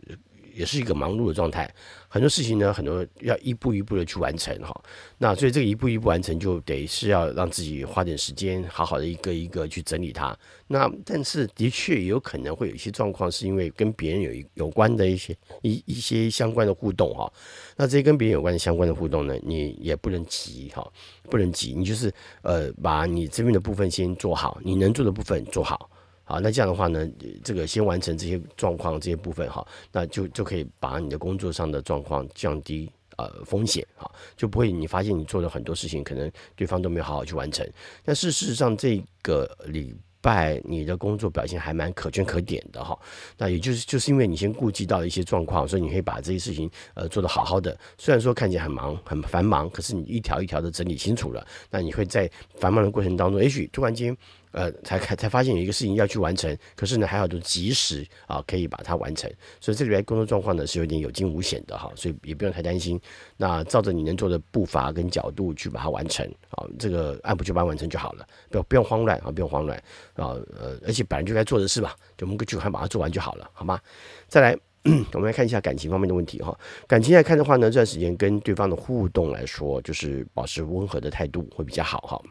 [0.59, 1.73] 也是一个忙碌的状态。
[2.09, 4.83] 很多事情呢，很多要一步一步的去完成哈。
[5.17, 10.37] 那所以这个一步一步完成，就得是要让自己花点时间，好好的一个一个去整理它。
[10.67, 17.31] 那但是的确也有可能会有一些状况，是因为跟别人有一有关的一些一一些相关的互动哈。
[17.77, 20.85] 那这些跟别人有关的相关的互动呢，你也不能急哈，
[21.29, 25.89] 不能急，你就是呃把你这边的部分先做好，你能做的部分做好。
[26.29, 27.09] 啊，那这样的话呢，
[27.43, 32.87] 这个先完成这些状况这些部分哈，那就就可以把你的工作上的状况降低
[33.17, 37.67] 呃风险哈，就不会你发现你做了很多事情，可能对方都没有好好去完成。
[38.05, 42.95] 但事实上这个礼拜你的工作表现还蛮可圈可点的哈。
[43.35, 47.75] 那也就是就是因为你先顾及到一些状况，所以你可以把这些事情呃做得好好的。
[47.97, 54.15] 虽然说看起来很忙很繁忙，可是你一条一条的整理清楚了，那你会在繁忙的过程当中，也许突然间。
[54.51, 59.31] 呃，才开才发现有一个事情要去完成，可是呢，还好都及时啊，可以把它完成。
[59.61, 62.99] 所以这里边工作状况呢是有点有惊无险的哈，所以也不用太担心。
[63.37, 69.77] 那照着你能做的步伐跟角度去把它完成啊，这个按部就班完成就好了，不要不用慌乱啊，不用慌乱
[70.15, 70.35] 啊。
[70.57, 73.79] 呃，而且本来就该做的事吧，就我们就快把它做完就好了，好吗？
[74.27, 74.57] 再来，
[75.13, 76.57] 我们来看一下感情方面的问题哈。
[76.87, 82.21] 感情来看的话呢，这段时间跟对方的互动来说，就是保持温和的态度会比较好哈。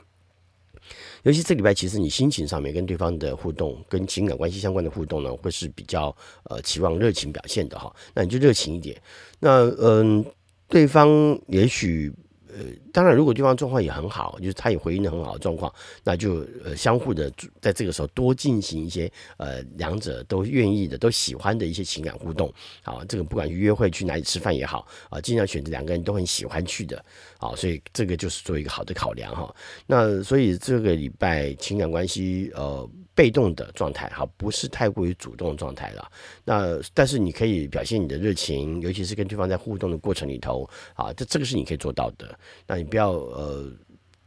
[1.22, 7.94] 尤其这礼拜，其实你心情上面跟对方的互动，跟情感关系相关的互动呢，会是比较呃期望热情表现的哈。
[8.14, 9.00] 那你就热情一点。
[9.40, 10.24] 那嗯，
[10.68, 11.08] 对方
[11.48, 12.12] 也许。
[12.48, 17.30] 呃，当然，如果对方状况也很好，就是他也回应的很好的状况，那就呃相互的
[17.60, 22.52] 在这个时候多进行一些呃两者都愿意的、都喜欢的一些情感互动。
[22.82, 27.04] 好，这个不管约会去哪里吃饭也好啊，尽量选择两个人都很喜欢去的。
[27.38, 29.54] 好，所以这个就是做一个好的考量哈。
[29.86, 32.88] 那所以这个礼拜情感关系呃。
[33.18, 36.08] 被动的状态，哈，不是太过于主动状态了。
[36.44, 42.38] 那但是你可以表现你的热情，尤其是跟对方在互动的过程里头，啊，这这个是你可以做到的。
[42.64, 43.68] 那你不要呃，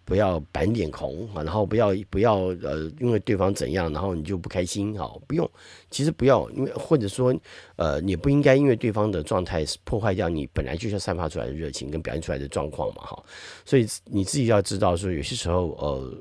[0.04, 5.49] 不要板脸孔啊，然后不要不要呃，因为对方怎样，然后你就不开心，哈，不用，
[5.89, 7.34] 其实不要，因为或者说
[7.77, 13.23] 呃，你不应该因为对方的状态破坏掉你本来就要散发出来的热情跟表现出来的状况嘛，哈。
[13.63, 16.13] 所以你自己要知道说，有些时候呃。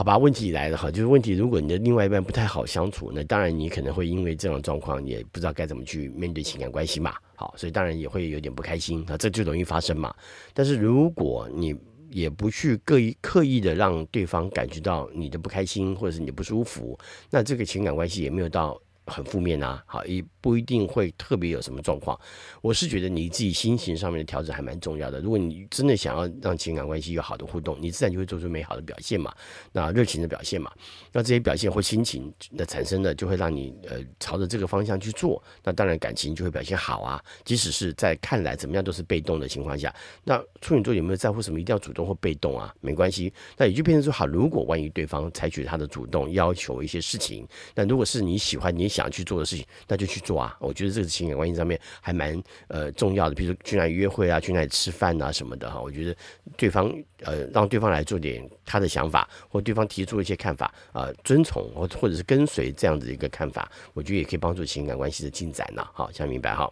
[0.00, 7.14] 好吧，问题来了哈，就是问题，如果你的另外一半不太好相处，那当然你可能会因为这种状况，也不知道该怎么去面对情感关系嘛。
[7.34, 10.10] 好，所以当然也会有点不开心啊，这就容易发生嘛。
[10.54, 11.76] 但是如果你
[12.08, 18.80] 也不去刻意刻意的让对方感觉到你的不开心或者是你的不舒服，那这个情感关系也没有到。
[19.06, 22.18] 很负面啊，好，也不一定会特别有什么状况。
[22.62, 25.20] 我是觉得你自己心情上面的调整还蛮重要的。
[25.20, 29.34] 如果你真的想要让情感关系有好的互动，你自然就会做出美好的表现嘛，
[29.72, 30.70] 那热情的表现嘛，
[31.10, 37.20] 那这些表现或心情的产生的，就会让你呃朝着这个方向去做，那当然感情就会表现好啊。
[37.44, 42.72] 即使是在看来怎么样都是被动的情况下，那处女座有没有在乎什么一定要主动或被动啊？
[42.80, 49.00] 没关系，那也就变成说好，如果万一对方采取他的主动要求一些事情，那如果是你喜欢你想。
[49.00, 50.56] 想去做的事情，那就去啊！
[50.60, 55.80] 我觉得这个情感关系上面还蛮呃重要的，比如说去哪里约会啊，去哪里吃饭啊什么的哈。
[55.80, 56.16] 我觉得
[56.56, 65.86] 对方呃让对方来做点他的想法，或对方提出一些看法啊、呃，遵从或或者是跟随这样子一个看法，我觉得也可以帮助情感关系的进展呢。
[65.92, 66.70] 好，想明白哈。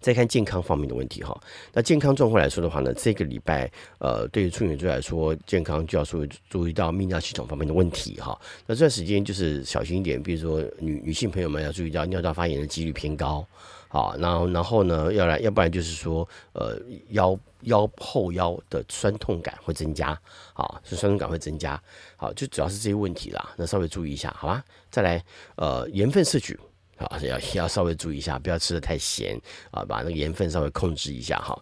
[0.00, 1.36] 再看健康方面的问题哈，
[1.72, 8.38] 那健康状况来说的话呢，这个礼拜呃，对于处女座来说，健康就要注注意到泌尿系统方面的问题哈。
[8.66, 13.44] 那这段时间就是小心一点，比如说女女性朋友们要注意到尿道发炎的几率偏高，
[13.88, 16.78] 好，然后然后呢，要来要不然就是说呃
[17.10, 20.16] 腰腰后腰的酸痛感会增加，
[20.52, 21.82] 好，是酸痛感会增加，
[22.16, 24.64] 好，就主要是这些问题啦，那稍微注意一下，好吧？
[24.90, 25.24] 再来
[25.56, 26.58] 呃盐分摄取。
[26.96, 29.38] 好，要要稍微注意一下，不要吃的太咸
[29.70, 31.54] 啊，把那个盐分稍微控制一下哈。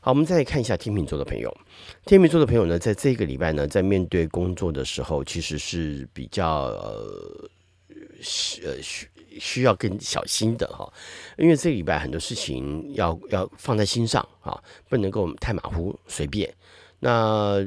[0.00, 1.54] 好，我们再看一下天秤座的朋友。
[2.06, 7.50] 天秤座的朋友呢，在这个礼拜呢，在面对工作的时候，其实是比较呃
[8.22, 10.90] 需呃需需要更小心的哈，
[11.36, 16.52] 因为这个礼拜很多事情要要放在心上啊，不能够太马虎随便。
[17.00, 17.64] 那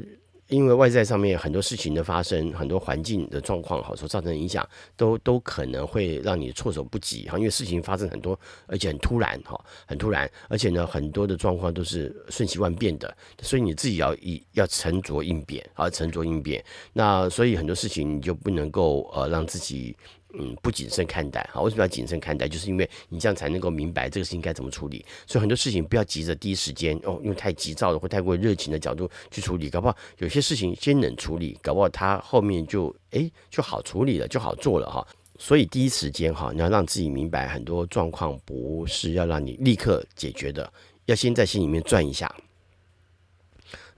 [0.52, 7.38] 因为外在上面很多事情的发生，很多环境的状况哈所造成影响，都都可能会让你措手不及哈。
[7.38, 16.62] 因为事情发生很多，而且很突然哈，很突然，而且呢，很多的状况都是瞬息万变的，所以你自己要以要沉着应变啊，沉着应变。
[16.92, 19.96] 那所以很多事情你就不能够呃让自己。
[20.34, 22.48] 嗯，不谨慎看待，好，为什么要谨慎看待？
[22.48, 25.04] 就是因为你这样才能够明白这个事情该怎么处理。
[25.26, 35.06] 所以很多事情不要急着第一时间哦，用太急躁的或太过热情的角度去处理，搞不好有些事情先冷处理，搞不好它后面就诶就好处理了，就好做了哈。
[35.38, 40.72] 所以第一时间哈，你要让自己明白很多状况不是要让你立刻解决的，
[41.06, 42.32] 要先在心里面转一下，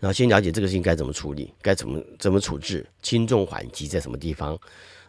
[0.00, 4.58] 然后先了解这个事情该怎么处理，该怎么怎么处置，轻重缓急在什么地方。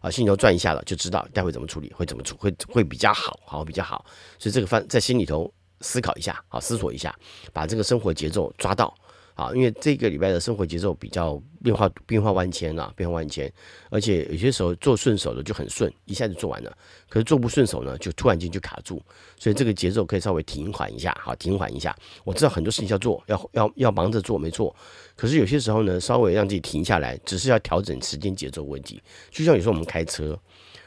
[0.05, 4.05] 啊，心里头转一下了，就知道待会怎么处理，会怎么处，会会比较好，好比较好。
[4.37, 7.17] 所以这个方在心里头思考一下，好思索一下，
[7.51, 8.95] 把这个生活节奏抓到。
[9.35, 13.51] 啊，因为这个礼拜的生活节奏比较变化变化万千啊，变化万千，
[13.89, 16.71] 而且有些时候做顺手的就很顺，一下子做完了；
[17.09, 19.01] 可是做不顺手呢，就突然间就卡住。
[19.37, 21.93] 所以这个节奏可以稍微停缓一下，好，停缓一下。
[22.23, 24.73] 我知道很多事情要做，要要要忙着做，没错。
[25.17, 29.03] 可是有些时候呢，稍微让自己停下来，只是要调整时间节奏问题。
[29.31, 30.39] 就像有时候我们开车，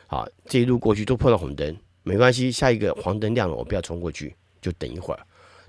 [0.07, 5.21] 好，这一路过去都碰到红灯，没关系，下一个黄灯亮了，我不要冲过去，就等一会儿。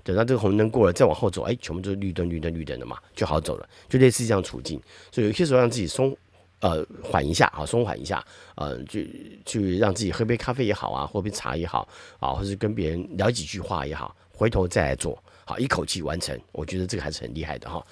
[0.02, 4.80] 等到这个红灯过了，再往后走，哎，全部都是绿灯、绿灯、绿灯的嘛，就好走了，就类似这样处境。
[5.12, 6.16] 所以有些时候让自己松，
[6.60, 8.24] 呃，缓一下啊，松缓一下，
[8.56, 9.00] 呃，就
[9.44, 11.86] 去让自己喝杯咖啡也好啊，喝杯茶也好
[12.18, 17.84] 啊，或者跟别人聊几句话也好，回头再来做，好，一口气完成，我觉得这个还是很厉害的哈。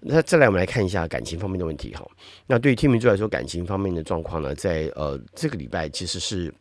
[0.00, 2.06] 那再来，我们来看一下感情方面的问题哈。
[2.46, 6.52] 那对于天秤座来说，感情方面的状况呢，在呃这个礼拜其实是。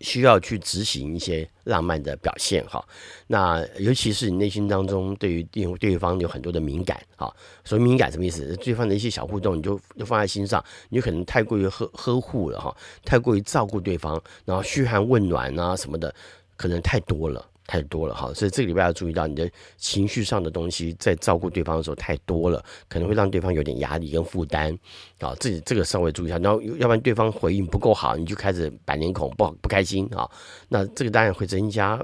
[0.00, 2.84] 需要去执行一些浪漫的表现哈，
[3.26, 8.56] 那尤其是你内心当中对于对对方有很多的敏感哈，所以敏感什么意思？
[8.56, 16.14] 对方的一些小互动，你就就放在心上，你可能太过于呵呵护了哈，太过于照顾对方，然后嘘寒问暖啊什么的，
[16.56, 17.44] 可能太多了。
[17.66, 24.76] 太多了哈，所以这个礼拜要注意到你的情绪上的东西，在照顾对方的时候太多了，可能会让对方有点压力跟负担
[25.18, 25.34] 啊。
[25.40, 30.30] 自己这个稍微注意一下，然后要不然对方回应不够好，你就开始摆脸孔，不不开心啊。
[30.68, 31.98] 那这个当然会增加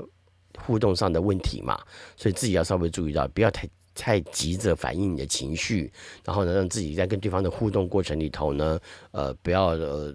[0.59, 1.79] 互动上的问题嘛，
[2.17, 5.93] 所以自己要稍微注意到，不要太太急着反映你的情绪，
[6.25, 10.15] 然后呢，让自己在跟对方的互动过程里头呢，呃，不要呃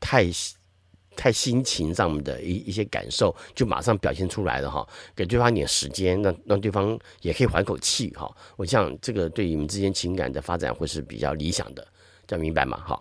[0.00, 0.26] 太。
[1.16, 8.30] 太心情上面的一一些感受，就马上表现出来了哈，给对方一点时间，让让对方也可以缓口气哈。
[8.56, 11.86] 我想这个对你们之间情感的发展会是比较理想的，
[12.26, 12.78] 这样明白吗？
[12.78, 12.98] 哈，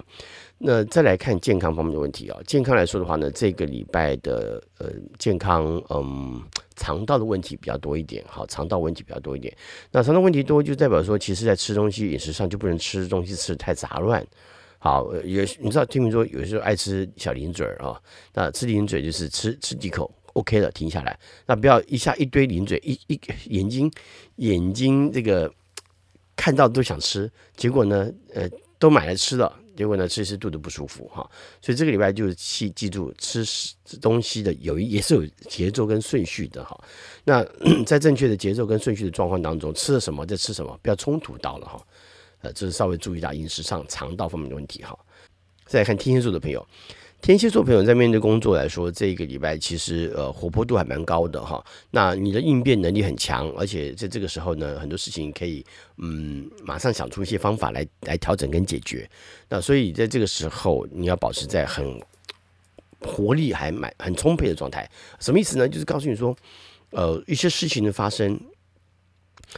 [0.58, 6.44] 那再来看健康方面的问题啊，健康来说的话呢，这个礼拜的呃健康，嗯，
[6.76, 9.56] 肠道的问题比较多一点，好，肠道问题比较多一点。
[9.92, 14.26] 那肠道问题多，就代表说，其实在吃东西饮食上就不能吃东西吃太杂乱。
[14.82, 18.00] 好，有你知道，听闻说有时候爱吃小零嘴儿啊，
[18.34, 23.92] 那吃零嘴就是吃吃几口，OK 了，停下来，那不要一下一堆零嘴，一一眼睛
[24.38, 25.54] 眼睛这个
[26.34, 31.30] 看到都想吃，结果呢，呃，都买来吃了，结果呢，吃吃肚子不舒服哈，
[31.62, 33.44] 所以这个礼拜就是记记住吃
[34.00, 36.82] 东西的有也是有节奏跟顺序的哈，
[37.26, 37.44] 那
[37.86, 41.86] 在正确的节奏跟顺序的状况当中，吃了什么再吃什么，不要冲突到了哈。
[42.42, 44.98] 呃，这是稍微注意到饮食上肠道方面的问题哈。
[45.66, 46.66] 再来看天蝎座的朋友，
[47.22, 51.64] 天蝎座朋友在面对工作来说，这个礼拜其实呃活泼度还蛮高的哈。
[51.92, 55.64] 那你的应变能力很强，而且在这个时候呢，很多事情可以
[55.98, 59.08] 嗯马上想出一些方法来来调整跟解决。
[59.48, 62.02] 那所以在这个时候，你要保持在很
[63.02, 64.90] 活力还蛮很充沛的状态。
[65.20, 65.68] 什么意思呢？
[65.68, 66.36] 就是告诉你说，
[66.92, 68.40] 呃，一些事情的发生。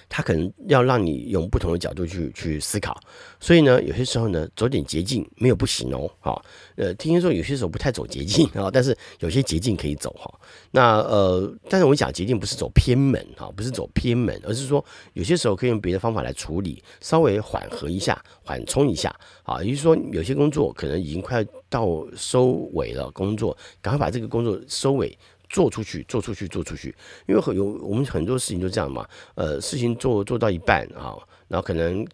[0.09, 2.99] 他可能要让你用不同的角度去去思考，
[3.39, 6.09] 所以呢，有些时候呢，走点捷径没有不行哦。
[6.19, 6.43] 好，
[6.75, 10.31] 呃，听说有些时候不太走捷径啊，但是有些捷径可以走哈。
[10.71, 19.13] 那呃，但是我讲捷径不是走偏门哈，不是走偏门，而是说有些时候可以用别的方法来处理，稍微缓和一下，缓冲一下
[19.43, 19.61] 啊。
[19.63, 25.17] 也就是说，有些工作可能已经快到收尾了，工作赶快把这个工作收尾。
[25.51, 26.95] 做出去，做出去，做出去，
[27.27, 31.15] 因为很有我们很多事情就这样嘛，呃，事情做做到一半啊，
[31.47, 32.05] 然后可能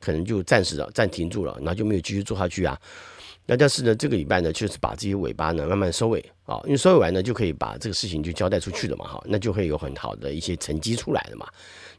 [0.00, 2.78] 可能就暂时了，暂停住了，然后就没有继续做下去啊。
[3.48, 11.46] 那但是呢，这个礼拜呢，确实把这些尾巴呢慢慢收尾啊，因为收尾完呢，就可以把这个事情就交代出去了嘛，哈，那就会有很好的一些成绩出来了嘛。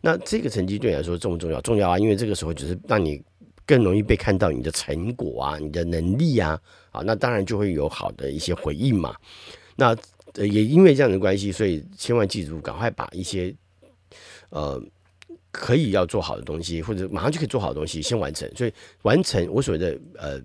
[0.01, 1.61] 那这个成绩对你来说重不重要？
[1.61, 3.23] 重要啊，因为这个时候只是让你
[3.65, 6.59] 更容易被看到你的成果啊，你的能力啊，
[6.91, 9.15] 啊，那当然就会有好的一些回应嘛。
[9.77, 9.95] 那
[10.37, 13.53] 呃也因为这样的关系，所以千万记住，赶快把一些
[14.49, 14.81] 呃
[15.51, 18.49] 可以要做好的东西，或者马上就可以做好的东西，先完成。
[18.55, 20.41] 所以完成我所谓的呃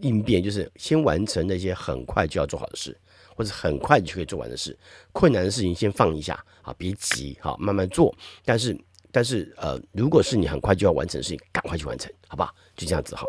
[0.00, 2.96] 应变，就是先完成那些很快就要做好的事，
[3.34, 4.76] 或者很快就可以做完的事。
[5.12, 8.14] 困难的事情先放一下，好，别急，好，慢慢做。
[8.44, 8.76] 但是
[9.12, 12.54] 但是呃，如果是你很快就要完成的事情，赶快去完成，好不好？
[12.76, 13.26] 就这样子好。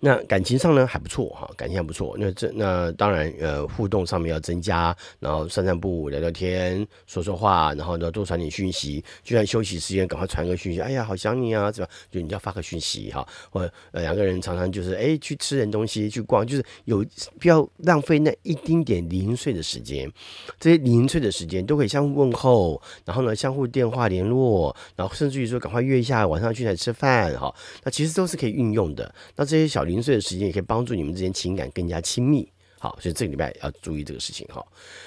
[0.00, 2.16] 那感情上呢还不错哈，感情还不错。
[2.18, 9.04] 那这那当然呃互动上面要增加，然后散散步、聊聊天、说说话，然后呢多传点讯息。
[9.22, 11.88] 就算休息时间，赶快传个讯息，哎呀好想你啊，是吧？
[12.10, 17.04] 就你要发个讯息哈，或两个人常常就是哎去吃点东西、去逛，就是有
[17.38, 20.10] 不要浪费那一丁点零碎的时间。
[20.58, 27.54] 这些零碎的时间都可以相互问候，然后呢相互电话联络，然后甚至于说赶快约一下晚上去来吃饭哈。
[27.84, 29.14] 那其实都是可以运用的。
[29.36, 29.84] 那这些小。
[29.88, 32.46] 零碎的时间也可以帮助你们之间情感更加亲密，
[32.78, 34.62] 好，所以这个礼拜要注意这个事情哈。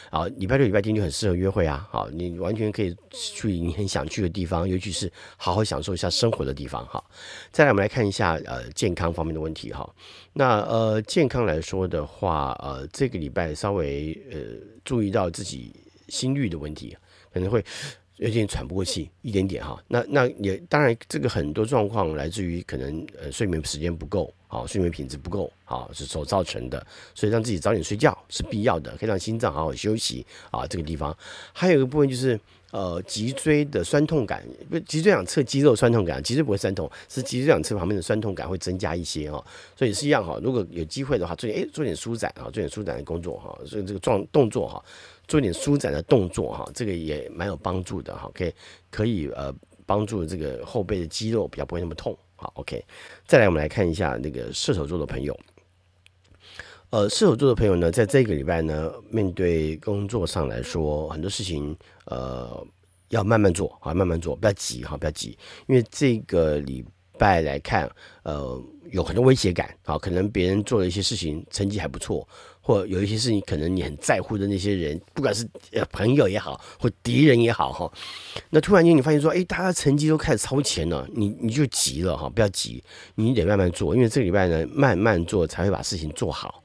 [0.10, 7.04] 好，礼拜六、礼拜天就很适合约会啊，好，你完全可以去你很想去的地方，尤其是好好享受一下生活的地方哈。
[7.52, 9.88] 再来，我们来看一下呃健康方面的问题哈。
[10.34, 14.40] 那呃健康来说的话，呃这个礼拜稍微呃
[14.84, 15.76] 注意到自己
[16.08, 16.98] 心率的问题，
[17.32, 17.64] 可能会。
[18.22, 19.84] 有点喘不过气，一点点哈。
[19.88, 26.86] 那那也当然，这个很多状况来自于可能呃睡眠时间不够，啊，睡眠品质不够，啊，是所造成的。
[27.16, 30.68] 所以让自己早点睡觉是必要的，可以让心脏好好休息啊。
[30.68, 31.18] 这个地方
[31.52, 32.40] 还有一个部分就是
[32.72, 39.44] 呃脊椎的酸痛感，不脊椎两侧肌肉酸痛感，脊椎不会酸痛，是脊椎两侧旁边的酸痛感会增加一些哦。
[39.76, 40.40] 所以是一样哈。
[40.42, 43.58] 如果有机会的话，做点哎做点舒展啊，做点舒展的工作哈。
[43.66, 44.84] 所以这个状动作哈。
[45.28, 48.30] 做点舒展的动作哈，这个也蛮有帮助的哈。
[48.34, 48.54] 可以
[48.90, 49.54] 可以呃
[49.86, 52.18] 帮助这个后背的肌肉比较不会那么痛。
[52.36, 52.84] 好，OK，
[53.26, 55.40] 再来我们来看一下那个射手座的朋友。
[56.92, 61.74] 呃，射手座的朋友呢，在这个礼拜呢，面对工作上来说，很多事情
[62.04, 62.68] 呃
[63.08, 65.38] 要慢慢做啊，慢慢做，不要急哈，不要急，
[65.68, 66.84] 因为这个礼
[67.18, 67.90] 拜来看，
[68.24, 68.62] 呃，
[68.92, 72.28] 有很多威胁感啊，可能别人做了一些事情，成绩还不错。
[72.64, 75.48] 或有一些事情，可能你很在乎的那些人，不管是
[75.94, 77.92] 朋友也好，或敌人也好哈，
[78.50, 82.84] 那突然间你发现说，哎，大家成绩都开始超前了，你你就急了哈，不要急，
[83.16, 86.61] 你得慢慢做，因为这个礼拜呢，慢慢做才会把事情做好。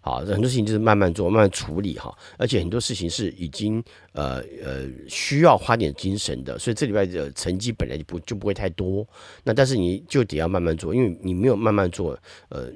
[0.00, 3.82] 好，很多事情就是慢慢做，慢慢处理哈，而且很多事情是已经
[4.12, 9.06] 呃呃需要花点精神的，所以这礼拜的成绩本来就不就不会太多，
[9.44, 12.70] 那但是你就得要慢慢做，因为你没有慢慢做，呃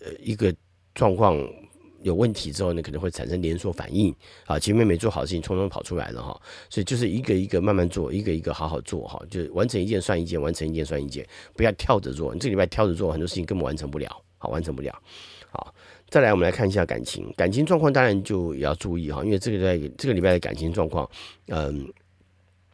[0.00, 0.54] 呃一个
[0.94, 1.36] 状况。
[2.02, 6.40] 有问题之后呢，可能会产生连锁反应啊，前面没做好事情，匆匆跑出来了哈，
[6.70, 11.26] 所以就是一个一个慢慢做，一个一个好好做哈，就完成一件算一件，完成一件算一件，
[11.56, 12.32] 不要跳着做。
[12.32, 15.02] 你这礼拜跳着做，很多事情根本完成不了，好，完成不了。
[16.16, 21.06] 再来我们来看一下感情，感情状况当然就也要注意哈，因为这个在这个礼拜的感情状况，
[21.48, 21.86] 嗯。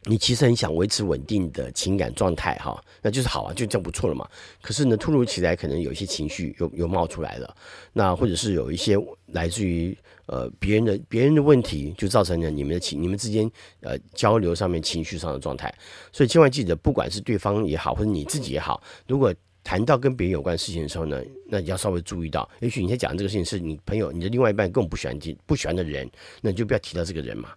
[0.05, 4.27] 你其实很想维持稳定的情感状态哈，那就是好啊，就这样不错了嘛。
[4.61, 7.55] 可是呢，突如其来可能有一些情绪又又冒出来了，
[7.93, 15.73] 那或者是有一些来自于呃别人的别人的问题，就造成了你们的情你们之间呃交流上面情绪上的状态。
[16.11, 19.33] 所以千万记得，不管是对方也好，或者你自己也好，如果
[19.63, 26.09] 谈到跟别人有关事情的时候呢，那你要稍微注意到，也许你在讲这个事情是你朋友、你的另外一半更不喜欢、不喜欢的人，
[26.41, 27.49] 那你就不要提到这个人嘛。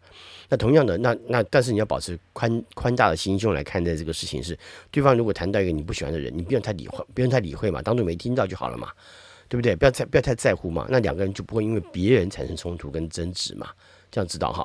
[0.48, 4.56] 那同样的，那那但是你要保持宽宽大的心胸来看待这个事情是，
[4.92, 8.92] 对方如果谈到一个你不喜欢的人，你不用太理会，不用太理会嘛，当做没听到就好了嘛，
[9.48, 9.74] 对不对？
[9.74, 13.68] 不要太不要太在乎嘛，那两个人就不会因为别人产生冲突跟争执嘛，
[14.08, 14.64] 这样知道哈。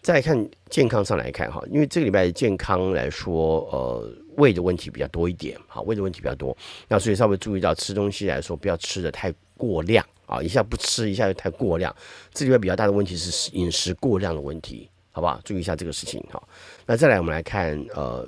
[0.00, 6.56] 再看健康上来看哈，因为这个礼拜健康来说，呃，胃的问题比较多一点，好，胃的问题比较多，
[6.88, 11.94] 那所以稍微注意到吃东西来说，不要吃的太过量啊，一下不吃，一下又太过量，
[12.32, 14.88] 这里面比较大的问题是饮食过量的问题。
[15.12, 15.40] 好不好？
[15.44, 16.24] 注意一下这个事情。
[16.30, 16.40] 哈，
[16.86, 18.24] 那再来我们来看，呃，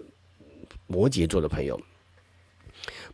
[0.89, 1.81] 摩羯座的朋友，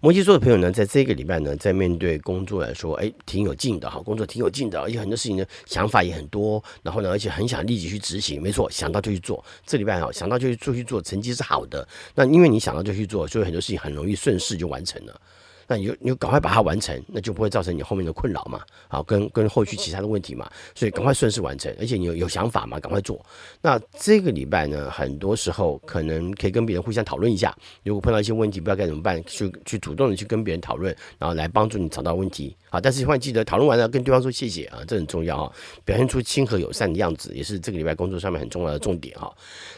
[0.01, 8.41] 摩羯座的朋友呢，在这个礼拜呢，在面对工作来说，哎，挺有劲的哈，工作挺有劲的，而且很多事情呢，想法也很多，然后呢，而且很想立即去执行。
[8.41, 9.45] 没错，想到就去做。
[9.67, 11.87] 这礼拜哈，想到就去做去做，成绩是好的。
[12.15, 15.21] 那因为你想到就去做，所以很多事情很容易顺势就完成了。
[15.69, 23.25] 那你就你就赶快把它完成，那就不会造成你后面的困扰嘛，好，跟跟后续其他的问题嘛，所以赶快顺势完成，而且你有有想法嘛，赶快做。
[23.61, 27.55] 那这个礼拜呢，很多时候可能可以跟别人互相讨论一下，
[27.85, 32.57] 如果碰到一些问题，不知道该怎么办，去去主动的去跟别人讨论，然后来帮助你找到问题。
[32.71, 35.53] 好，但是千万记得讨论完了跟对方说谢谢啊，这很重要啊，
[35.85, 39.31] 表现出亲和友善的样子，也是这个礼拜工作上面很重要的重点哈。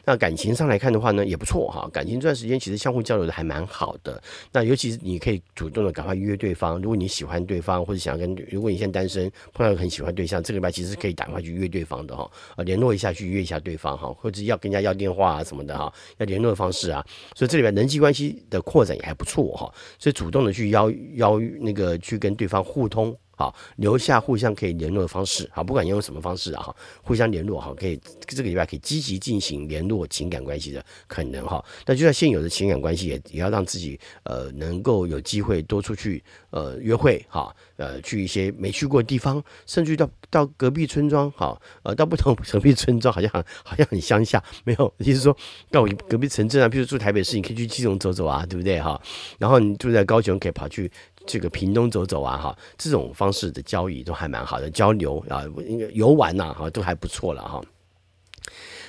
[0.05, 4.23] 那感情上来看的话呢，也不错哈，感情这段时间其实相互交流的还蛮好的。
[4.53, 5.81] 那尤其是你可以主动。
[5.81, 6.79] 的赶快约对方。
[6.79, 17.03] 如果你喜欢对方，或者想要跟，如果你现在单身碰到很喜欢对象，这个礼拜其实可以赶快去约对方的哈，啊，联络一下去约一下对方哈，或者要跟人家要电话啊什么的哈，要联络的方式啊。
[17.35, 23.15] 所以这里边人际关系的扩展也还不错哈，所以主动的去邀邀那个去跟对方互互通。
[23.37, 25.49] 好，留下互相可以联络的方式。
[25.51, 31.65] 好，不管用什么方式啊，哈，互相联络哈，可以这个礼拜可以积极进行联络情感关系的可能哈。
[31.87, 43.31] 那就算现有的情感关系，也也要让自己呃能够有机会多出去呃约会哈，呃去一些没去过的地方，甚至到到隔壁村庄哈，呃到不同 隔壁村庄好像
[43.65, 45.35] 好像很乡下，没有，意思说
[45.71, 49.01] 到隔壁城镇啊，譬如住台北市，你可以去基隆走走啊，对不对哈？
[49.39, 50.93] 然后你住在高雄，可以跑去。
[51.27, 57.63] 这个屏东走走啊，哈，这种方式的交易都还蛮好的，交流啊，应该游玩呐，哈，都还不错了哈。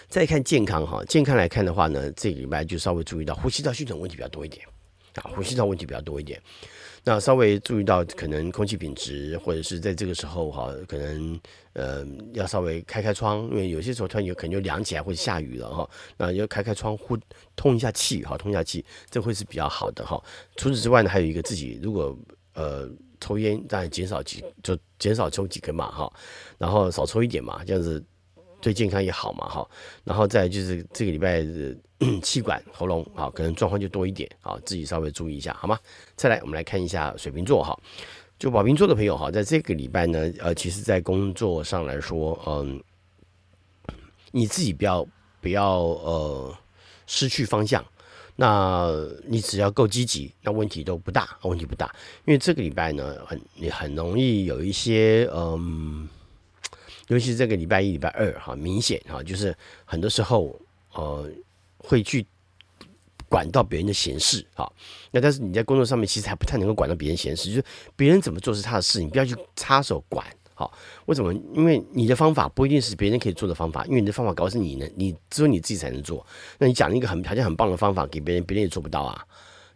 [0.08, 4.66] 再看健康哈，健康来看的话呢，这个礼拜就稍微注意到呼吸道系统问题比较多一点
[5.16, 6.42] 啊，呼吸道问题比较多一点。
[7.04, 11.39] 那稍微注意到可能空气品质，或者是在这个时候哈，可能
[11.74, 17.18] 呃要稍微开开窗，因为有些时候突然有可能就凉起来或者下雨了哈，那要开开窗户
[17.56, 20.22] 通一下气哈，通一下气，这会是比较好的哈。
[20.58, 22.18] 除此之外呢，还有一个自己如果
[22.54, 22.89] 呃
[23.20, 26.14] 抽烟，当然减少几就减少抽几根嘛哈，
[26.58, 28.04] 然后少抽一点嘛，这样子。
[28.64, 29.68] 对健康也好嘛，哈，
[30.04, 31.41] 然后再就是这个礼拜
[32.22, 35.80] 气管喉咙啊，可能状况就多一点啊，自己稍微注意一下，好吗？
[36.16, 37.78] 再来，我们来看一下水瓶座哈，
[38.39, 42.84] 就宝瓶座的朋友哈，在这个礼拜呢，呃，其实在工作上来说，嗯，
[44.32, 45.08] 你自己不要
[45.39, 46.58] 不要呃
[47.06, 47.86] 失去方向，
[48.36, 48.91] 那
[49.26, 51.93] 你只要够积极，那问题都不大，问题不大，
[52.26, 56.10] 因为这个礼拜呢，很你很容易有一些嗯。
[57.08, 60.58] 尤其是这个礼拜一、礼拜二，哈，明显哈，就是很多时候，
[60.93, 61.30] 呃，
[61.84, 62.26] 会去
[63.28, 64.72] 管到别人的闲事，哈。
[65.12, 67.64] 那但是你在工作上面其实还不太能够管到别人闲事，就是
[67.96, 70.72] 别人怎么做是他的事，你不要去插手管，好。
[71.06, 71.34] 为什么？
[71.54, 76.26] 因为你的方法不一定是别人可以做的方法，因为你的方法搞是你能，你只有你自己才能做。
[76.58, 79.26] 那你讲了一个很条件很棒的方法给别人，别人也做不到啊。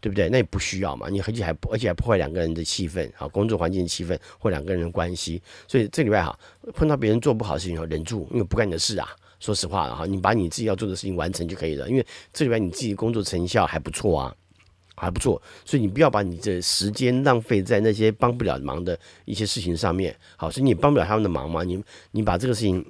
[0.02, 0.30] 对不对？
[0.30, 5.42] 那也不需要嘛，你而且还而且还破坏两个人的气氛，好，工作环境的气氛或两个人的关系。
[5.68, 6.38] 所以这礼拜哈，
[6.76, 9.10] 碰到别人做不好的事情，要忍住，因为不干你的事啊。
[9.40, 11.90] 说实话了哈，你把你自己要做的事情完成就可以了。
[11.90, 14.36] 因为这礼拜你自己工作成效还不错啊，
[14.96, 15.42] 还不错。
[15.64, 20.16] 所以你不要把你的时间浪费在那些帮不了忙的一些事情上面。
[20.38, 22.86] 好，所以你帮不了他们的忙嘛，你你把这个事情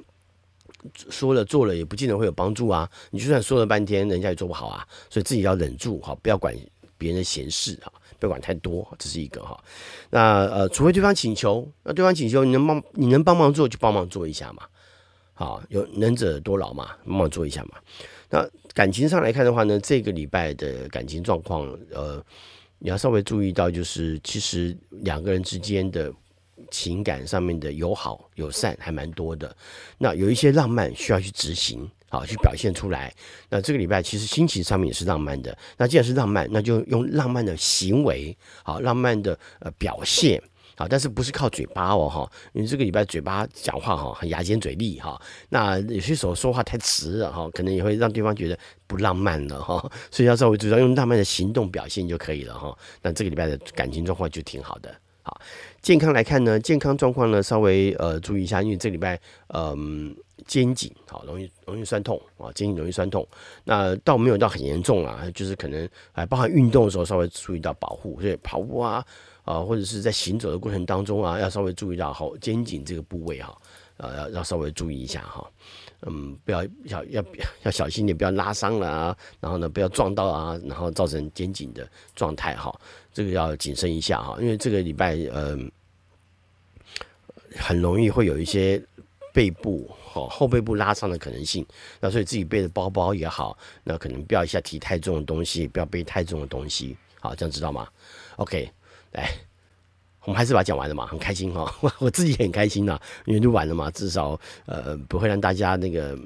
[1.09, 2.89] 说了做了，也不见得会有帮助啊。
[3.11, 4.87] 你就算说了半天，人家也做不好啊。
[5.09, 6.55] 所以自己要忍住，哈，不要管。
[6.97, 9.61] 别人的闲事哈，不要管太多，这是一个哈。
[10.09, 14.63] 那呃，除非对方请求，那对方请求，你能帮你能帮忙做就帮忙做一下嘛。
[15.35, 17.77] 好，有能者多劳嘛，帮忙做一下嘛。
[18.29, 21.61] 那感情上来看的话呢，这个礼拜的感情状况，
[21.91, 22.19] 呃，
[22.79, 26.11] 你要稍微注意到，就是其实两个人之间的
[26.71, 29.55] 情感上面的友好友善还蛮多的。
[29.99, 31.87] 那有一些浪漫需要去执行。
[32.07, 33.13] 好，去表现出来。
[33.49, 35.57] 那这个礼拜其实心情上面也是浪漫的。
[35.75, 40.41] 那既然是浪漫，那就用浪漫的行为，好，浪漫的呃表现，
[40.75, 45.19] 好，但是不是靠嘴巴哦，哈，因为这个礼拜嘴巴讲话哈，很牙尖嘴利哈。
[45.49, 48.57] 那有些时候说话太直了哈，可能也会让对方觉得
[48.87, 49.89] 不浪漫了哈。
[50.11, 52.77] 所以要稍微主要用浪漫的行动表现就可以了哈。
[53.01, 54.93] 那这个礼拜的感情状况就挺好的。
[55.21, 55.39] 好，
[55.81, 60.15] 健康来看呢，健康状况呢稍微呃注意一下，因为这个礼拜嗯。
[60.45, 63.25] 肩颈好，容易容易酸痛啊，肩颈容易酸痛，
[63.63, 69.03] 那倒没有到很严重啊，就是可能还包含运动的时候稍微注意到保护，所以跑步啊
[69.45, 73.57] 啊或者是在行走的过程当中啊，要稍微注意到好肩颈这个部位哈，
[73.95, 75.49] 呃要要稍微注意一下哈，
[76.01, 77.25] 嗯，不要要要
[77.63, 82.77] 要小心点，不要拉伤了啊，然后呢不要撞到啊，然后造成肩颈的状态哈，
[83.13, 85.71] 这个要谨慎一下哈，因为这个礼拜嗯
[87.55, 88.83] 很容易会有一些。
[89.35, 91.65] 背部哦，后背部拉伤的可能性，
[91.99, 97.85] 那所以自己背的包包也好，那可能不要一下提太重的东西，不要背太重的东西，好，这样知道吗
[98.37, 98.71] ？OK，
[99.15, 99.29] 来，
[100.21, 106.17] 我们还是把它讲完了嘛，很开心哈，我 我自己也很开心呐，因为录完了嘛，至少呃不会让大家那个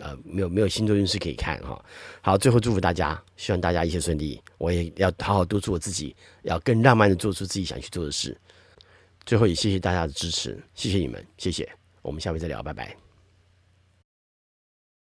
[0.00, 1.82] 呃没有没有星座运势可以看哈。
[2.20, 8.36] 好，最后祝福大家，希望大家一切顺利，我也要好好督促我自己，要更浪漫的做出自己想去做的事。
[9.24, 11.68] 最后也谢谢大家的支持，谢谢你们，谢谢。
[12.02, 13.05] 我们下回再聊，拜拜。